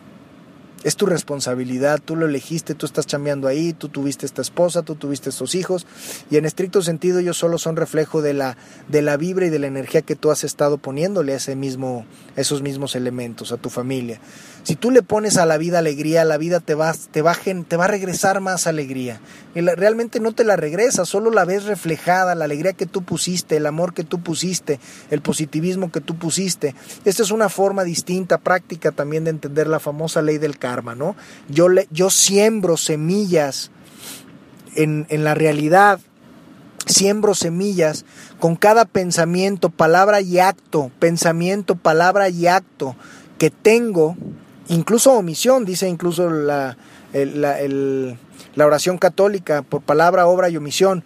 es 0.82 0.96
tu 0.96 1.06
responsabilidad, 1.06 2.00
tú 2.02 2.16
lo 2.16 2.26
elegiste, 2.26 2.74
tú 2.74 2.86
estás 2.86 3.06
chambeando 3.06 3.48
ahí, 3.48 3.72
tú 3.72 3.88
tuviste 3.88 4.26
esta 4.26 4.42
esposa, 4.42 4.82
tú 4.82 4.94
tuviste 4.94 5.28
estos 5.28 5.54
hijos 5.54 5.86
y 6.30 6.36
en 6.36 6.46
estricto 6.46 6.82
sentido 6.82 7.18
ellos 7.18 7.36
solo 7.36 7.58
son 7.58 7.76
reflejo 7.76 8.22
de 8.22 8.34
la, 8.34 8.56
de 8.88 9.02
la 9.02 9.16
vibra 9.16 9.46
y 9.46 9.50
de 9.50 9.58
la 9.58 9.66
energía 9.66 10.02
que 10.02 10.16
tú 10.16 10.30
has 10.30 10.44
estado 10.44 10.78
poniéndole 10.78 11.34
a 11.34 11.36
ese 11.36 11.54
mismo, 11.56 12.06
esos 12.36 12.62
mismos 12.62 12.96
elementos, 12.96 13.52
a 13.52 13.56
tu 13.56 13.68
familia. 13.68 14.20
Si 14.62 14.76
tú 14.76 14.90
le 14.90 15.02
pones 15.02 15.38
a 15.38 15.46
la 15.46 15.56
vida 15.56 15.78
alegría, 15.78 16.24
la 16.24 16.36
vida 16.36 16.60
te 16.60 16.74
va, 16.74 16.92
te 16.92 17.22
va, 17.22 17.34
te 17.34 17.76
va 17.76 17.84
a 17.84 17.88
regresar 17.88 18.40
más 18.40 18.66
alegría. 18.66 19.20
Y 19.54 19.60
realmente 19.60 20.20
no 20.20 20.32
te 20.32 20.44
la 20.44 20.56
regresa, 20.56 21.04
solo 21.06 21.30
la 21.30 21.44
ves 21.44 21.64
reflejada, 21.64 22.34
la 22.34 22.44
alegría 22.44 22.74
que 22.74 22.86
tú 22.86 23.02
pusiste, 23.02 23.56
el 23.56 23.66
amor 23.66 23.94
que 23.94 24.04
tú 24.04 24.22
pusiste, 24.22 24.78
el 25.10 25.22
positivismo 25.22 25.90
que 25.90 26.00
tú 26.00 26.16
pusiste. 26.16 26.74
Esta 27.04 27.22
es 27.22 27.30
una 27.30 27.48
forma 27.48 27.84
distinta, 27.84 28.38
práctica 28.38 28.92
también 28.92 29.24
de 29.24 29.30
entender 29.30 29.66
la 29.66 29.80
famosa 29.80 30.22
ley 30.22 30.38
del 30.38 30.58
¿no? 30.94 31.16
Yo, 31.48 31.68
le, 31.68 31.88
yo 31.90 32.10
siembro 32.10 32.76
semillas 32.76 33.70
en, 34.76 35.06
en 35.08 35.24
la 35.24 35.34
realidad 35.34 36.00
siembro 36.86 37.34
semillas 37.34 38.04
con 38.38 38.56
cada 38.56 38.84
pensamiento, 38.84 39.70
palabra 39.70 40.20
y 40.20 40.38
acto, 40.38 40.90
pensamiento, 40.98 41.76
palabra 41.76 42.28
y 42.28 42.46
acto 42.46 42.96
que 43.38 43.50
tengo 43.50 44.16
incluso 44.68 45.12
omisión, 45.12 45.64
dice 45.64 45.88
incluso 45.88 46.30
la, 46.30 46.76
la, 47.12 48.66
oración 48.66 48.98
católica, 48.98 49.62
por 49.62 49.82
palabra, 49.82 50.26
obra 50.26 50.48
y 50.48 50.56
omisión. 50.56 51.04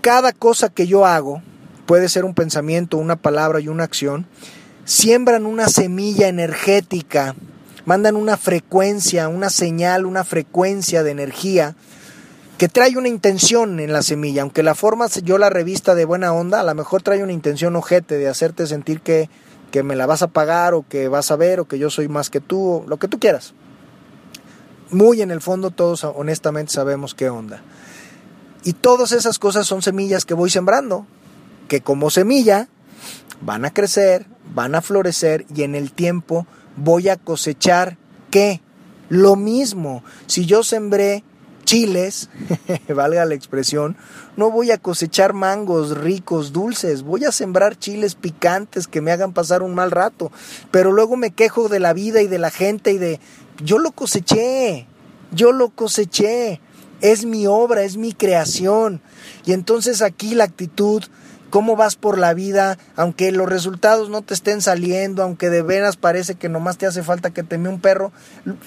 Cada 0.00 0.32
cosa 0.32 0.68
que 0.68 0.86
yo 0.86 1.06
hago, 1.06 1.42
puede 1.86 2.08
ser 2.08 2.24
un 2.24 2.34
pensamiento, 2.34 2.96
una 2.96 3.16
palabra 3.16 3.60
y 3.60 3.68
una 3.68 3.84
acción, 3.84 4.26
siembran 4.84 5.46
una 5.46 5.68
semilla 5.68 6.28
energética, 6.28 7.34
mandan 7.84 8.16
una 8.16 8.36
frecuencia, 8.36 9.28
una 9.28 9.50
señal, 9.50 10.06
una 10.06 10.24
frecuencia 10.24 11.02
de 11.02 11.10
energía 11.10 11.76
que 12.58 12.68
trae 12.68 12.96
una 12.96 13.08
intención 13.08 13.80
en 13.80 13.92
la 13.92 14.02
semilla, 14.02 14.42
aunque 14.42 14.62
la 14.62 14.74
forma 14.74 15.08
yo 15.08 15.38
la 15.38 15.50
revista 15.50 15.94
de 15.94 16.04
buena 16.04 16.32
onda, 16.32 16.60
a 16.60 16.64
lo 16.64 16.74
mejor 16.74 17.02
trae 17.02 17.22
una 17.22 17.32
intención 17.32 17.74
ojete 17.74 18.16
de 18.16 18.28
hacerte 18.28 18.66
sentir 18.66 19.00
que 19.00 19.28
que 19.74 19.82
me 19.82 19.96
la 19.96 20.06
vas 20.06 20.22
a 20.22 20.28
pagar 20.28 20.72
o 20.72 20.86
que 20.88 21.08
vas 21.08 21.32
a 21.32 21.36
ver 21.36 21.58
o 21.58 21.64
que 21.64 21.80
yo 21.80 21.90
soy 21.90 22.06
más 22.06 22.30
que 22.30 22.40
tú, 22.40 22.64
o 22.64 22.84
lo 22.86 22.98
que 22.98 23.08
tú 23.08 23.18
quieras. 23.18 23.54
Muy 24.92 25.20
en 25.20 25.32
el 25.32 25.40
fondo 25.40 25.72
todos 25.72 26.04
honestamente 26.04 26.72
sabemos 26.72 27.12
qué 27.12 27.28
onda. 27.28 27.60
Y 28.62 28.74
todas 28.74 29.10
esas 29.10 29.40
cosas 29.40 29.66
son 29.66 29.82
semillas 29.82 30.26
que 30.26 30.34
voy 30.34 30.48
sembrando, 30.48 31.08
que 31.66 31.80
como 31.80 32.10
semilla 32.10 32.68
van 33.40 33.64
a 33.64 33.72
crecer, 33.72 34.28
van 34.54 34.76
a 34.76 34.80
florecer 34.80 35.44
y 35.52 35.64
en 35.64 35.74
el 35.74 35.90
tiempo 35.90 36.46
voy 36.76 37.08
a 37.08 37.16
cosechar 37.16 37.98
qué? 38.30 38.60
Lo 39.08 39.36
mismo. 39.36 40.02
Si 40.26 40.46
yo 40.46 40.62
sembré 40.62 41.24
chiles, 41.64 42.28
valga 42.88 43.24
la 43.24 43.34
expresión, 43.34 43.96
no 44.36 44.50
voy 44.50 44.70
a 44.70 44.78
cosechar 44.78 45.32
mangos 45.32 45.96
ricos, 45.96 46.52
dulces, 46.52 47.02
voy 47.02 47.24
a 47.24 47.32
sembrar 47.32 47.78
chiles 47.78 48.14
picantes 48.14 48.86
que 48.86 49.00
me 49.00 49.12
hagan 49.12 49.32
pasar 49.32 49.62
un 49.62 49.74
mal 49.74 49.90
rato, 49.90 50.30
pero 50.70 50.92
luego 50.92 51.16
me 51.16 51.30
quejo 51.30 51.68
de 51.68 51.80
la 51.80 51.92
vida 51.92 52.20
y 52.22 52.28
de 52.28 52.38
la 52.38 52.50
gente 52.50 52.92
y 52.92 52.98
de, 52.98 53.20
yo 53.62 53.78
lo 53.78 53.92
coseché, 53.92 54.86
yo 55.32 55.52
lo 55.52 55.70
coseché, 55.70 56.60
es 57.00 57.24
mi 57.24 57.46
obra, 57.46 57.82
es 57.82 57.96
mi 57.96 58.12
creación. 58.12 59.00
Y 59.44 59.52
entonces 59.52 60.02
aquí 60.02 60.34
la 60.34 60.44
actitud 60.44 61.02
cómo 61.54 61.76
vas 61.76 61.94
por 61.94 62.18
la 62.18 62.34
vida, 62.34 62.78
aunque 62.96 63.30
los 63.30 63.48
resultados 63.48 64.10
no 64.10 64.22
te 64.22 64.34
estén 64.34 64.60
saliendo, 64.60 65.22
aunque 65.22 65.50
de 65.50 65.62
veras 65.62 65.96
parece 65.96 66.34
que 66.34 66.48
nomás 66.48 66.78
te 66.78 66.86
hace 66.86 67.04
falta 67.04 67.30
que 67.30 67.44
te 67.44 67.56
un 67.56 67.80
perro, 67.80 68.10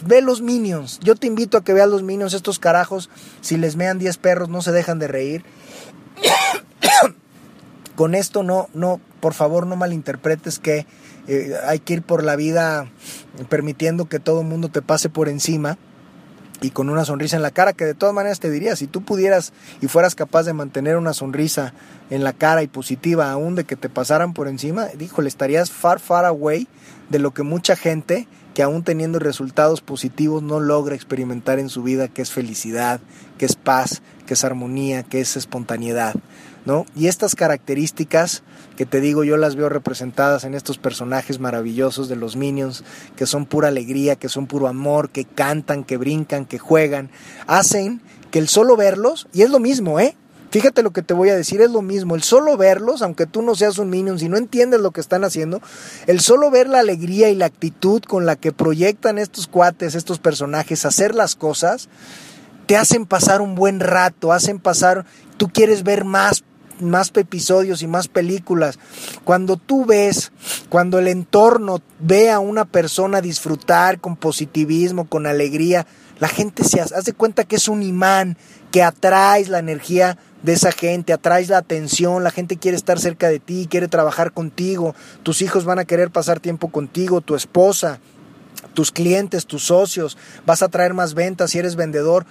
ve 0.05 0.21
los 0.21 0.41
minions. 0.41 0.97
Yo 1.01 1.15
te 1.15 1.27
invito 1.27 1.57
a 1.57 1.65
que 1.65 1.73
veas 1.73 1.89
los 1.89 2.03
minions, 2.03 2.33
estos 2.33 2.59
carajos, 2.59 3.09
si 3.41 3.57
les 3.57 3.75
mean 3.75 3.99
10 3.99 4.17
perros 4.19 4.47
no 4.47 4.61
se 4.61 4.71
dejan 4.71 4.99
de 4.99 5.09
reír. 5.09 5.43
Con 7.97 8.15
esto 8.15 8.41
no, 8.41 8.69
no, 8.73 9.01
por 9.19 9.33
favor 9.33 9.67
no 9.67 9.75
malinterpretes 9.75 10.57
que 10.57 10.85
eh, 11.27 11.55
hay 11.65 11.79
que 11.79 11.95
ir 11.95 12.03
por 12.03 12.23
la 12.23 12.37
vida 12.37 12.89
permitiendo 13.49 14.05
que 14.05 14.19
todo 14.19 14.39
el 14.39 14.47
mundo 14.47 14.69
te 14.69 14.81
pase 14.81 15.09
por 15.09 15.27
encima 15.27 15.77
y 16.61 16.71
con 16.71 16.89
una 16.89 17.05
sonrisa 17.05 17.35
en 17.35 17.41
la 17.41 17.51
cara, 17.51 17.73
que 17.73 17.85
de 17.85 17.93
todas 17.93 18.15
maneras 18.15 18.39
te 18.39 18.49
diría, 18.49 18.75
si 18.75 18.87
tú 18.87 19.01
pudieras 19.03 19.53
y 19.81 19.87
fueras 19.87 20.15
capaz 20.15 20.43
de 20.43 20.53
mantener 20.53 20.97
una 20.97 21.13
sonrisa 21.13 21.73
en 22.09 22.23
la 22.23 22.33
cara 22.33 22.63
y 22.63 22.67
positiva 22.67 23.31
aún 23.31 23.55
de 23.55 23.63
que 23.63 23.75
te 23.75 23.89
pasaran 23.89 24.33
por 24.33 24.47
encima, 24.47 24.87
le 24.97 25.27
estarías 25.27 25.71
far, 25.71 25.99
far 25.99 26.25
away 26.25 26.67
de 27.09 27.19
lo 27.19 27.31
que 27.31 27.43
mucha 27.43 27.75
gente 27.75 28.27
que 28.57 28.63
aún 28.63 28.81
teniendo 28.81 29.19
resultados 29.19 29.81
positivos 29.81 30.41
no 30.41 30.59
logra 30.59 30.95
experimentar 30.95 31.59
en 31.59 31.69
su 31.69 31.83
vida, 31.83 32.07
que 32.07 32.23
es 32.23 32.31
felicidad, 32.31 32.99
que 33.37 33.45
es 33.45 33.55
paz, 33.55 34.01
que 34.25 34.33
es 34.33 34.43
armonía, 34.43 35.03
que 35.03 35.21
es 35.21 35.37
espontaneidad. 35.37 36.15
¿no? 36.65 36.87
Y 36.95 37.05
estas 37.05 37.35
características 37.35 38.41
que 38.75 38.87
te 38.87 38.99
digo 38.99 39.23
yo 39.23 39.37
las 39.37 39.55
veo 39.55 39.69
representadas 39.69 40.43
en 40.43 40.55
estos 40.55 40.79
personajes 40.79 41.37
maravillosos 41.39 42.09
de 42.09 42.15
los 42.15 42.35
Minions, 42.35 42.83
que 43.15 43.27
son 43.27 43.45
pura 43.45 43.67
alegría, 43.67 44.15
que 44.15 44.27
son 44.27 44.47
puro 44.47 44.67
amor, 44.67 45.11
que 45.11 45.25
cantan, 45.25 45.83
que 45.83 45.97
brincan, 45.97 46.47
que 46.47 46.57
juegan, 46.57 47.11
hacen 47.45 48.01
que 48.31 48.39
el 48.39 48.47
solo 48.47 48.75
verlos, 48.75 49.27
y 49.33 49.43
es 49.43 49.51
lo 49.51 49.59
mismo, 49.59 49.99
¿eh? 49.99 50.17
Fíjate 50.49 50.81
lo 50.81 50.91
que 50.91 51.01
te 51.01 51.13
voy 51.13 51.29
a 51.29 51.35
decir, 51.35 51.61
es 51.61 51.71
lo 51.71 51.81
mismo. 51.81 52.15
El 52.15 52.23
solo 52.23 52.55
verlos, 52.55 53.01
aunque 53.01 53.25
tú 53.25 53.41
no 53.41 53.55
seas 53.55 53.77
un 53.77 53.89
minion, 53.89 54.17
si 54.17 54.29
no 54.29 54.37
entiendes 54.37 54.79
lo 54.79 54.91
que 54.91 55.01
están 55.01 55.23
haciendo, 55.23 55.61
el 56.07 56.21
solo 56.21 56.49
ver 56.49 56.69
la 56.69 56.79
alegría 56.79 57.29
y 57.29 57.35
la 57.35 57.45
actitud 57.45 58.01
con 58.01 58.25
la 58.25 58.35
que 58.35 58.53
proyectan 58.53 59.17
estos 59.17 59.47
cuates, 59.47 59.95
estos 59.95 60.19
personajes, 60.19 60.85
hacer 60.85 61.15
las 61.15 61.35
cosas, 61.35 61.89
te 62.65 62.77
hacen 62.77 63.05
pasar 63.05 63.41
un 63.41 63.55
buen 63.55 63.79
rato, 63.79 64.31
hacen 64.31 64.59
pasar, 64.59 65.05
tú 65.37 65.49
quieres 65.49 65.83
ver 65.83 66.05
más 66.05 66.43
más 66.79 67.11
episodios 67.15 67.81
y 67.81 67.87
más 67.87 68.07
películas. 68.07 68.77
Cuando 69.23 69.57
tú 69.57 69.85
ves, 69.85 70.31
cuando 70.69 70.99
el 70.99 71.07
entorno 71.07 71.81
ve 71.99 72.29
a 72.29 72.39
una 72.39 72.65
persona 72.65 73.19
disfrutar 73.19 73.99
con 73.99 74.15
positivismo, 74.15 75.07
con 75.07 75.25
alegría, 75.25 75.87
la 76.19 76.27
gente 76.27 76.63
se 76.63 76.81
hace 76.81 77.13
cuenta 77.13 77.43
que 77.43 77.55
es 77.55 77.67
un 77.67 77.83
imán, 77.83 78.37
que 78.71 78.83
atraes 78.83 79.49
la 79.49 79.59
energía 79.59 80.17
de 80.43 80.53
esa 80.53 80.71
gente, 80.71 81.13
atraes 81.13 81.49
la 81.49 81.57
atención, 81.57 82.23
la 82.23 82.31
gente 82.31 82.57
quiere 82.57 82.77
estar 82.77 82.99
cerca 82.99 83.29
de 83.29 83.39
ti, 83.39 83.67
quiere 83.69 83.87
trabajar 83.87 84.31
contigo, 84.31 84.95
tus 85.23 85.41
hijos 85.41 85.65
van 85.65 85.79
a 85.79 85.85
querer 85.85 86.11
pasar 86.11 86.39
tiempo 86.39 86.69
contigo, 86.69 87.21
tu 87.21 87.35
esposa, 87.35 87.99
tus 88.73 88.91
clientes, 88.91 89.45
tus 89.45 89.65
socios, 89.65 90.17
vas 90.45 90.61
a 90.61 90.69
traer 90.69 90.93
más 90.93 91.13
ventas 91.13 91.51
si 91.51 91.59
eres 91.59 91.75
vendedor. 91.75 92.25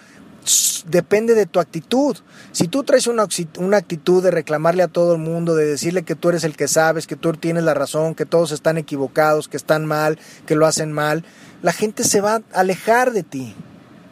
Depende 0.87 1.35
de 1.35 1.47
tu 1.47 1.59
actitud. 1.59 2.16
Si 2.53 2.69
tú 2.69 2.85
traes 2.85 3.09
una, 3.09 3.27
una, 3.59 3.79
actitud 3.79 4.23
de 4.23 4.31
reclamarle 4.31 4.85
a 4.85 4.88
todo 4.88 5.14
el 5.14 5.21
mundo, 5.21 5.57
de 5.57 5.66
decirle 5.66 6.05
que 6.05 6.14
tú 6.14 6.29
eres 6.29 6.45
el 6.45 6.57
que 6.57 6.69
sabes, 6.69 7.09
que 7.09 7.16
tú 7.16 7.33
tienes 7.33 7.64
la 7.64 7.75
razón, 7.75 8.14
que 8.14 8.27
todos 8.27 8.53
están 8.53 8.79
equivocados, 8.79 9.49
que 9.49 9.57
están 9.57 9.87
mal, 9.87 10.21
que 10.47 10.55
lo 10.55 10.66
hacen 10.66 10.92
mal, 10.92 11.25
la 11.62 11.73
gente 11.73 12.05
se 12.05 12.21
va 12.21 12.37
a 12.37 12.42
alejar 12.61 13.12
de 13.12 13.25
ti 13.25 13.57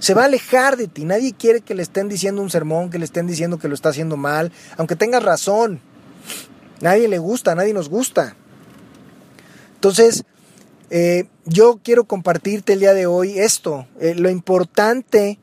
se 0.05 0.13
va 0.13 0.21
a 0.21 0.27
alejar 0.27 0.77
de 0.77 0.87
ti. 0.87 1.07
Nadie 1.07 1.33
quiere 1.33 1.63
que 1.63 1.75
le 1.75 1.83
estén 1.83 2.11
diciendo 2.11 2.43
un 2.43 2.51
sermón, 2.51 2.91
que 2.91 2.99
le 2.99 3.07
estén 3.07 3.27
diciendo 3.27 3.59
que 3.59 3.69
lo 3.69 3.75
está 3.75 3.89
haciendo 3.89 4.19
mal, 4.19 4.53
aunque 4.77 4.97
tengas 4.97 5.23
razón. 5.23 5.81
Nadie 6.83 7.09
le 7.09 7.17
gusta, 7.17 7.55
nadie 7.55 7.73
nos 7.73 7.89
gusta. 7.89 8.37
Entonces, 9.77 10.25
eh, 10.91 11.25
yo 11.47 11.81
quiero 11.83 12.05
compartirte 12.05 12.75
el 12.75 12.81
día 12.81 12.93
de 12.93 13.07
hoy 13.07 13.39
esto, 13.39 13.87
eh, 13.99 14.15
lo 14.15 14.29
importante, 14.29 15.39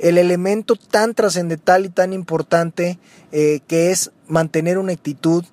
el 0.00 0.18
elemento 0.18 0.74
tan 0.74 1.14
trascendental 1.14 1.86
y 1.86 1.90
tan 1.90 2.12
importante 2.12 2.98
eh, 3.30 3.60
que 3.68 3.92
es 3.92 4.10
mantener 4.26 4.78
una 4.78 4.92
actitud 4.92 5.44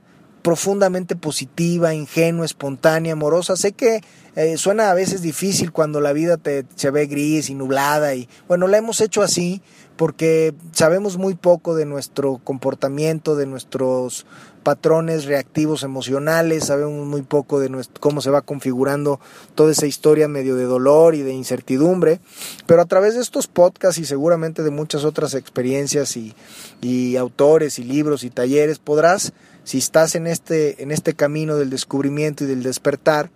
profundamente 0.48 1.18
positiva, 1.18 1.94
ingenua, 1.94 2.46
espontánea, 2.46 3.12
amorosa. 3.12 3.58
Sé 3.58 3.74
que 3.74 4.02
eh, 4.38 4.56
suena 4.56 4.90
a 4.90 4.94
veces 4.94 5.22
difícil 5.22 5.74
cuando 5.74 6.00
la 6.00 6.14
vida 6.14 6.38
te, 6.38 6.64
se 6.76 6.90
ve 6.90 7.06
gris 7.06 7.50
y 7.50 7.54
nublada 7.54 8.16
y 8.16 8.30
bueno, 8.48 8.68
la 8.68 8.78
hemos 8.78 9.02
hecho 9.02 9.24
así 9.24 9.62
porque 9.98 10.54
sabemos 10.72 11.18
muy 11.18 11.36
poco 11.36 11.76
de 11.76 11.86
nuestro 11.86 12.40
comportamiento, 12.46 13.36
de 13.36 13.46
nuestros 13.46 14.26
patrones 14.64 15.26
reactivos 15.26 15.84
emocionales, 15.84 16.68
sabemos 16.68 17.06
muy 17.06 17.24
poco 17.24 17.60
de 17.60 17.86
cómo 18.00 18.22
se 18.22 18.30
va 18.30 18.42
configurando 18.42 19.20
toda 19.54 19.74
esa 19.74 19.86
historia 19.86 20.30
medio 20.30 20.56
de 20.56 20.64
dolor 20.64 21.14
y 21.14 21.24
de 21.24 21.34
incertidumbre, 21.34 22.22
pero 22.68 22.82
a 22.82 22.86
través 22.86 23.16
de 23.16 23.22
estos 23.22 23.48
podcasts 23.48 24.00
y 24.00 24.06
seguramente 24.06 24.64
de 24.64 24.72
muchas 24.72 25.04
otras 25.04 25.34
experiencias 25.34 26.16
y 26.16 27.18
autores 27.18 27.80
y 27.80 27.84
libros 27.84 28.24
y 28.24 28.30
talleres 28.30 28.80
podrás, 28.80 29.34
si 29.68 29.80
estás 29.80 30.16
en 30.16 30.28
este, 30.28 30.82
en 30.82 30.92
este 30.94 31.14
camino 31.14 31.58
del 31.58 31.70
descubrimiento 31.70 32.46
y 32.46 32.48
del 32.48 32.64
despertar, 32.64 33.30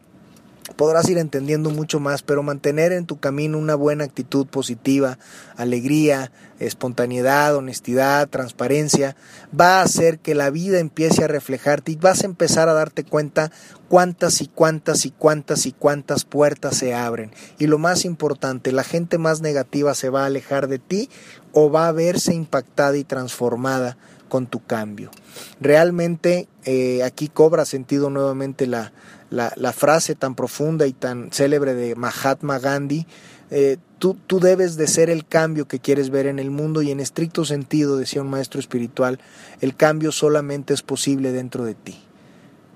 podrás 0.78 1.10
ir 1.10 1.18
entendiendo 1.18 1.72
mucho 1.72 2.00
más, 2.00 2.24
pero 2.24 2.42
mantener 2.42 2.94
en 2.94 3.06
tu 3.06 3.20
camino 3.20 3.58
una 3.58 3.76
buena 3.76 4.06
actitud 4.06 4.48
positiva, 4.48 5.20
alegría, 5.58 6.32
espontaneidad, 6.60 7.58
honestidad, 7.58 8.30
transparencia, 8.30 9.18
va 9.60 9.80
a 9.80 9.84
hacer 9.84 10.20
que 10.20 10.34
la 10.34 10.52
vida 10.52 10.80
empiece 10.80 11.26
a 11.26 11.28
reflejarte 11.28 11.92
y 11.92 11.96
vas 11.98 12.24
a 12.24 12.28
empezar 12.28 12.70
a 12.70 12.74
darte 12.74 13.04
cuenta 13.04 13.52
cuántas 13.90 14.40
y 14.40 14.48
cuántas 14.48 15.06
y 15.06 15.12
cuántas 15.12 15.66
y 15.66 15.74
cuántas 15.74 16.24
puertas 16.24 16.78
se 16.78 16.94
abren. 16.94 17.34
Y 17.60 17.68
lo 17.68 17.78
más 17.78 18.06
importante, 18.06 18.72
la 18.72 18.86
gente 18.86 19.18
más 19.18 19.42
negativa 19.42 19.96
se 19.96 20.08
va 20.08 20.24
a 20.24 20.28
alejar 20.28 20.70
de 20.70 20.80
ti 20.80 21.10
o 21.52 21.70
va 21.70 21.90
a 21.90 21.92
verse 21.92 22.34
impactada 22.34 22.96
y 22.96 23.04
transformada 23.04 23.98
con 24.32 24.48
tu 24.48 24.64
cambio. 24.64 25.12
Realmente 25.60 26.48
eh, 26.64 27.04
aquí 27.04 27.28
cobra 27.28 27.66
sentido 27.66 28.10
nuevamente 28.10 28.66
la, 28.66 28.94
la, 29.30 29.74
frase 29.74 30.16
tan 30.16 30.36
profunda 30.36 30.88
y 30.88 30.94
tan 30.94 31.34
célebre 31.34 31.74
de 31.74 31.96
Mahatma 31.96 32.58
Gandhi, 32.58 33.06
eh, 33.50 33.76
tú, 34.00 34.16
tú 34.28 34.40
debes 34.40 34.78
de 34.78 34.88
ser 34.88 35.10
el 35.10 35.28
cambio 35.28 35.68
que 35.68 35.80
quieres 35.80 36.12
ver 36.12 36.28
en 36.28 36.40
el 36.40 36.50
mundo 36.50 36.82
y 36.82 36.92
en 36.92 37.02
estricto 37.02 37.44
sentido, 37.44 37.98
decía 37.98 38.22
un 38.22 38.30
maestro 38.30 38.62
espiritual, 38.62 39.20
el 39.60 39.76
cambio 39.76 40.14
solamente 40.14 40.74
es 40.74 40.82
posible 40.82 41.34
dentro 41.34 41.66
de 41.66 41.76
ti. 41.76 42.00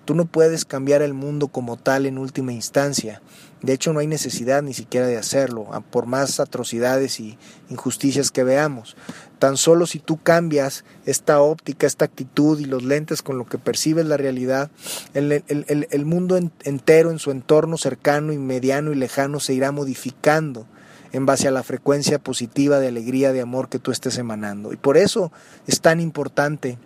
Tú 0.04 0.13
no 0.13 0.26
puedes 0.26 0.65
cambiar 0.65 1.02
el 1.02 1.13
mundo 1.13 1.48
como 1.48 1.78
tal 1.78 2.06
en 2.06 2.18
última 2.18 2.52
instancia. 2.52 3.22
De 3.63 3.74
hecho, 3.74 3.91
no 3.91 4.00
hay 4.00 4.08
necesidad 4.08 4.62
ni 4.62 4.76
siquiera 4.76 5.08
de 5.08 5.18
hacerlo, 5.18 5.68
por 5.89 6.06
más 6.06 6.39
atrocidades 6.39 7.20
y 7.20 7.39
injusticias 7.70 8.30
que 8.30 8.44
veamos. 8.44 8.96
Tan 9.39 9.58
solo 9.58 9.86
si 9.86 10.00
tú 10.00 10.21
cambias 10.21 10.86
esta 11.06 11.41
óptica, 11.41 11.88
esta 11.88 12.06
actitud 12.06 12.60
y 12.60 12.65
los 12.65 12.84
lentes 12.84 13.21
con 13.21 13.38
lo 13.38 13.45
que 13.45 13.58
percibes 13.58 14.06
la 14.06 14.17
realidad, 14.17 14.71
el, 15.13 15.43
el 15.48 16.06
mundo 16.06 16.38
entero 16.63 17.12
en 17.12 17.19
su 17.19 17.32
entorno 17.32 17.78
cercano 17.78 18.34
y 18.34 18.38
mediano 18.38 18.91
y 18.91 18.95
lejano 18.95 19.39
se 19.39 19.54
irá 19.54 19.71
modificando 19.71 20.65
en 21.12 21.26
base 21.26 21.48
a 21.48 21.52
la 21.52 21.63
frecuencia 21.63 22.19
positiva 22.19 22.80
de 22.80 22.89
alegría, 22.89 23.32
de 23.32 23.41
amor 23.41 23.69
que 23.69 23.80
tú 23.80 23.91
estés 23.91 24.17
emanando. 24.17 24.74
Y 24.74 24.76
por 24.78 24.98
eso 24.98 25.32
es 25.65 25.80
tan 25.80 26.02
importante 26.02 26.78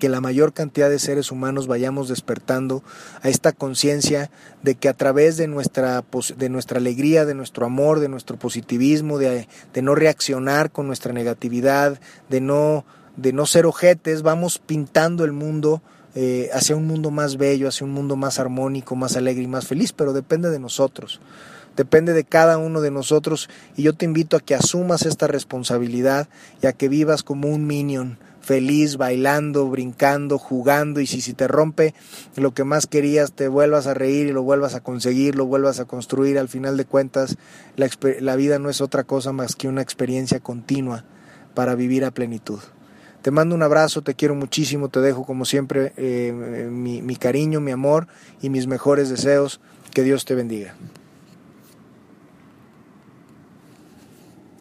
que 0.00 0.08
la 0.08 0.20
mayor 0.20 0.52
cantidad 0.52 0.90
de 0.90 0.98
seres 0.98 1.30
humanos 1.30 1.68
vayamos 1.68 2.08
despertando 2.08 2.82
a 3.22 3.28
esta 3.28 3.52
conciencia 3.52 4.30
de 4.62 4.74
que 4.74 4.88
a 4.88 4.94
través 4.94 5.36
de 5.36 5.46
nuestra, 5.46 6.02
de 6.36 6.48
nuestra 6.48 6.78
alegría, 6.78 7.24
de 7.24 7.34
nuestro 7.34 7.66
amor, 7.66 8.00
de 8.00 8.08
nuestro 8.08 8.36
positivismo, 8.36 9.18
de, 9.18 9.46
de 9.72 9.82
no 9.82 9.94
reaccionar 9.94 10.72
con 10.72 10.88
nuestra 10.88 11.12
negatividad, 11.12 12.00
de 12.28 12.40
no, 12.40 12.84
de 13.16 13.32
no 13.32 13.46
ser 13.46 13.66
ojetes, 13.66 14.22
vamos 14.22 14.58
pintando 14.58 15.24
el 15.24 15.32
mundo 15.32 15.82
eh, 16.16 16.50
hacia 16.52 16.74
un 16.74 16.88
mundo 16.88 17.12
más 17.12 17.36
bello, 17.36 17.68
hacia 17.68 17.86
un 17.86 17.92
mundo 17.92 18.16
más 18.16 18.40
armónico, 18.40 18.96
más 18.96 19.16
alegre 19.16 19.44
y 19.44 19.48
más 19.48 19.68
feliz, 19.68 19.92
pero 19.92 20.12
depende 20.12 20.50
de 20.50 20.58
nosotros. 20.58 21.20
Depende 21.76 22.14
de 22.14 22.24
cada 22.24 22.58
uno 22.58 22.80
de 22.80 22.90
nosotros 22.90 23.48
y 23.76 23.84
yo 23.84 23.92
te 23.92 24.06
invito 24.06 24.36
a 24.36 24.40
que 24.40 24.56
asumas 24.56 25.06
esta 25.06 25.28
responsabilidad 25.28 26.28
y 26.62 26.66
a 26.66 26.72
que 26.72 26.88
vivas 26.88 27.22
como 27.22 27.48
un 27.48 27.66
minion, 27.66 28.18
feliz, 28.50 28.96
bailando, 28.96 29.68
brincando, 29.68 30.36
jugando 30.36 30.98
y 30.98 31.06
si, 31.06 31.20
si 31.20 31.34
te 31.34 31.46
rompe 31.46 31.94
lo 32.34 32.52
que 32.52 32.64
más 32.64 32.88
querías, 32.88 33.30
te 33.30 33.46
vuelvas 33.46 33.86
a 33.86 33.94
reír 33.94 34.26
y 34.26 34.32
lo 34.32 34.42
vuelvas 34.42 34.74
a 34.74 34.80
conseguir, 34.80 35.36
lo 35.36 35.46
vuelvas 35.46 35.78
a 35.78 35.84
construir. 35.84 36.36
Al 36.36 36.48
final 36.48 36.76
de 36.76 36.84
cuentas, 36.84 37.36
la, 37.76 38.34
vida 38.34 38.58
no 38.58 38.68
es 38.68 38.80
otra 38.80 39.04
cosa 39.04 39.30
más 39.30 39.54
que 39.54 39.68
una 39.68 39.82
experiencia 39.82 40.40
continua 40.40 41.04
para 41.54 41.76
vivir 41.76 42.04
a 42.04 42.10
plenitud. 42.10 42.58
Te 43.22 43.30
mando 43.30 43.54
un 43.54 43.62
abrazo, 43.62 44.02
te 44.02 44.14
quiero 44.14 44.34
muchísimo, 44.34 44.88
te 44.88 45.00
dejo 45.00 45.24
como 45.24 45.44
siempre 45.44 45.92
eh, 45.96 46.32
mi 46.72 47.14
cariño, 47.14 47.60
mi 47.60 47.70
amor 47.70 48.08
y 48.42 48.48
mis 48.48 48.66
mejores 48.66 49.10
deseos. 49.10 49.60
Que 49.94 50.02
Dios 50.02 50.24
te 50.24 50.34
bendiga. 50.34 50.74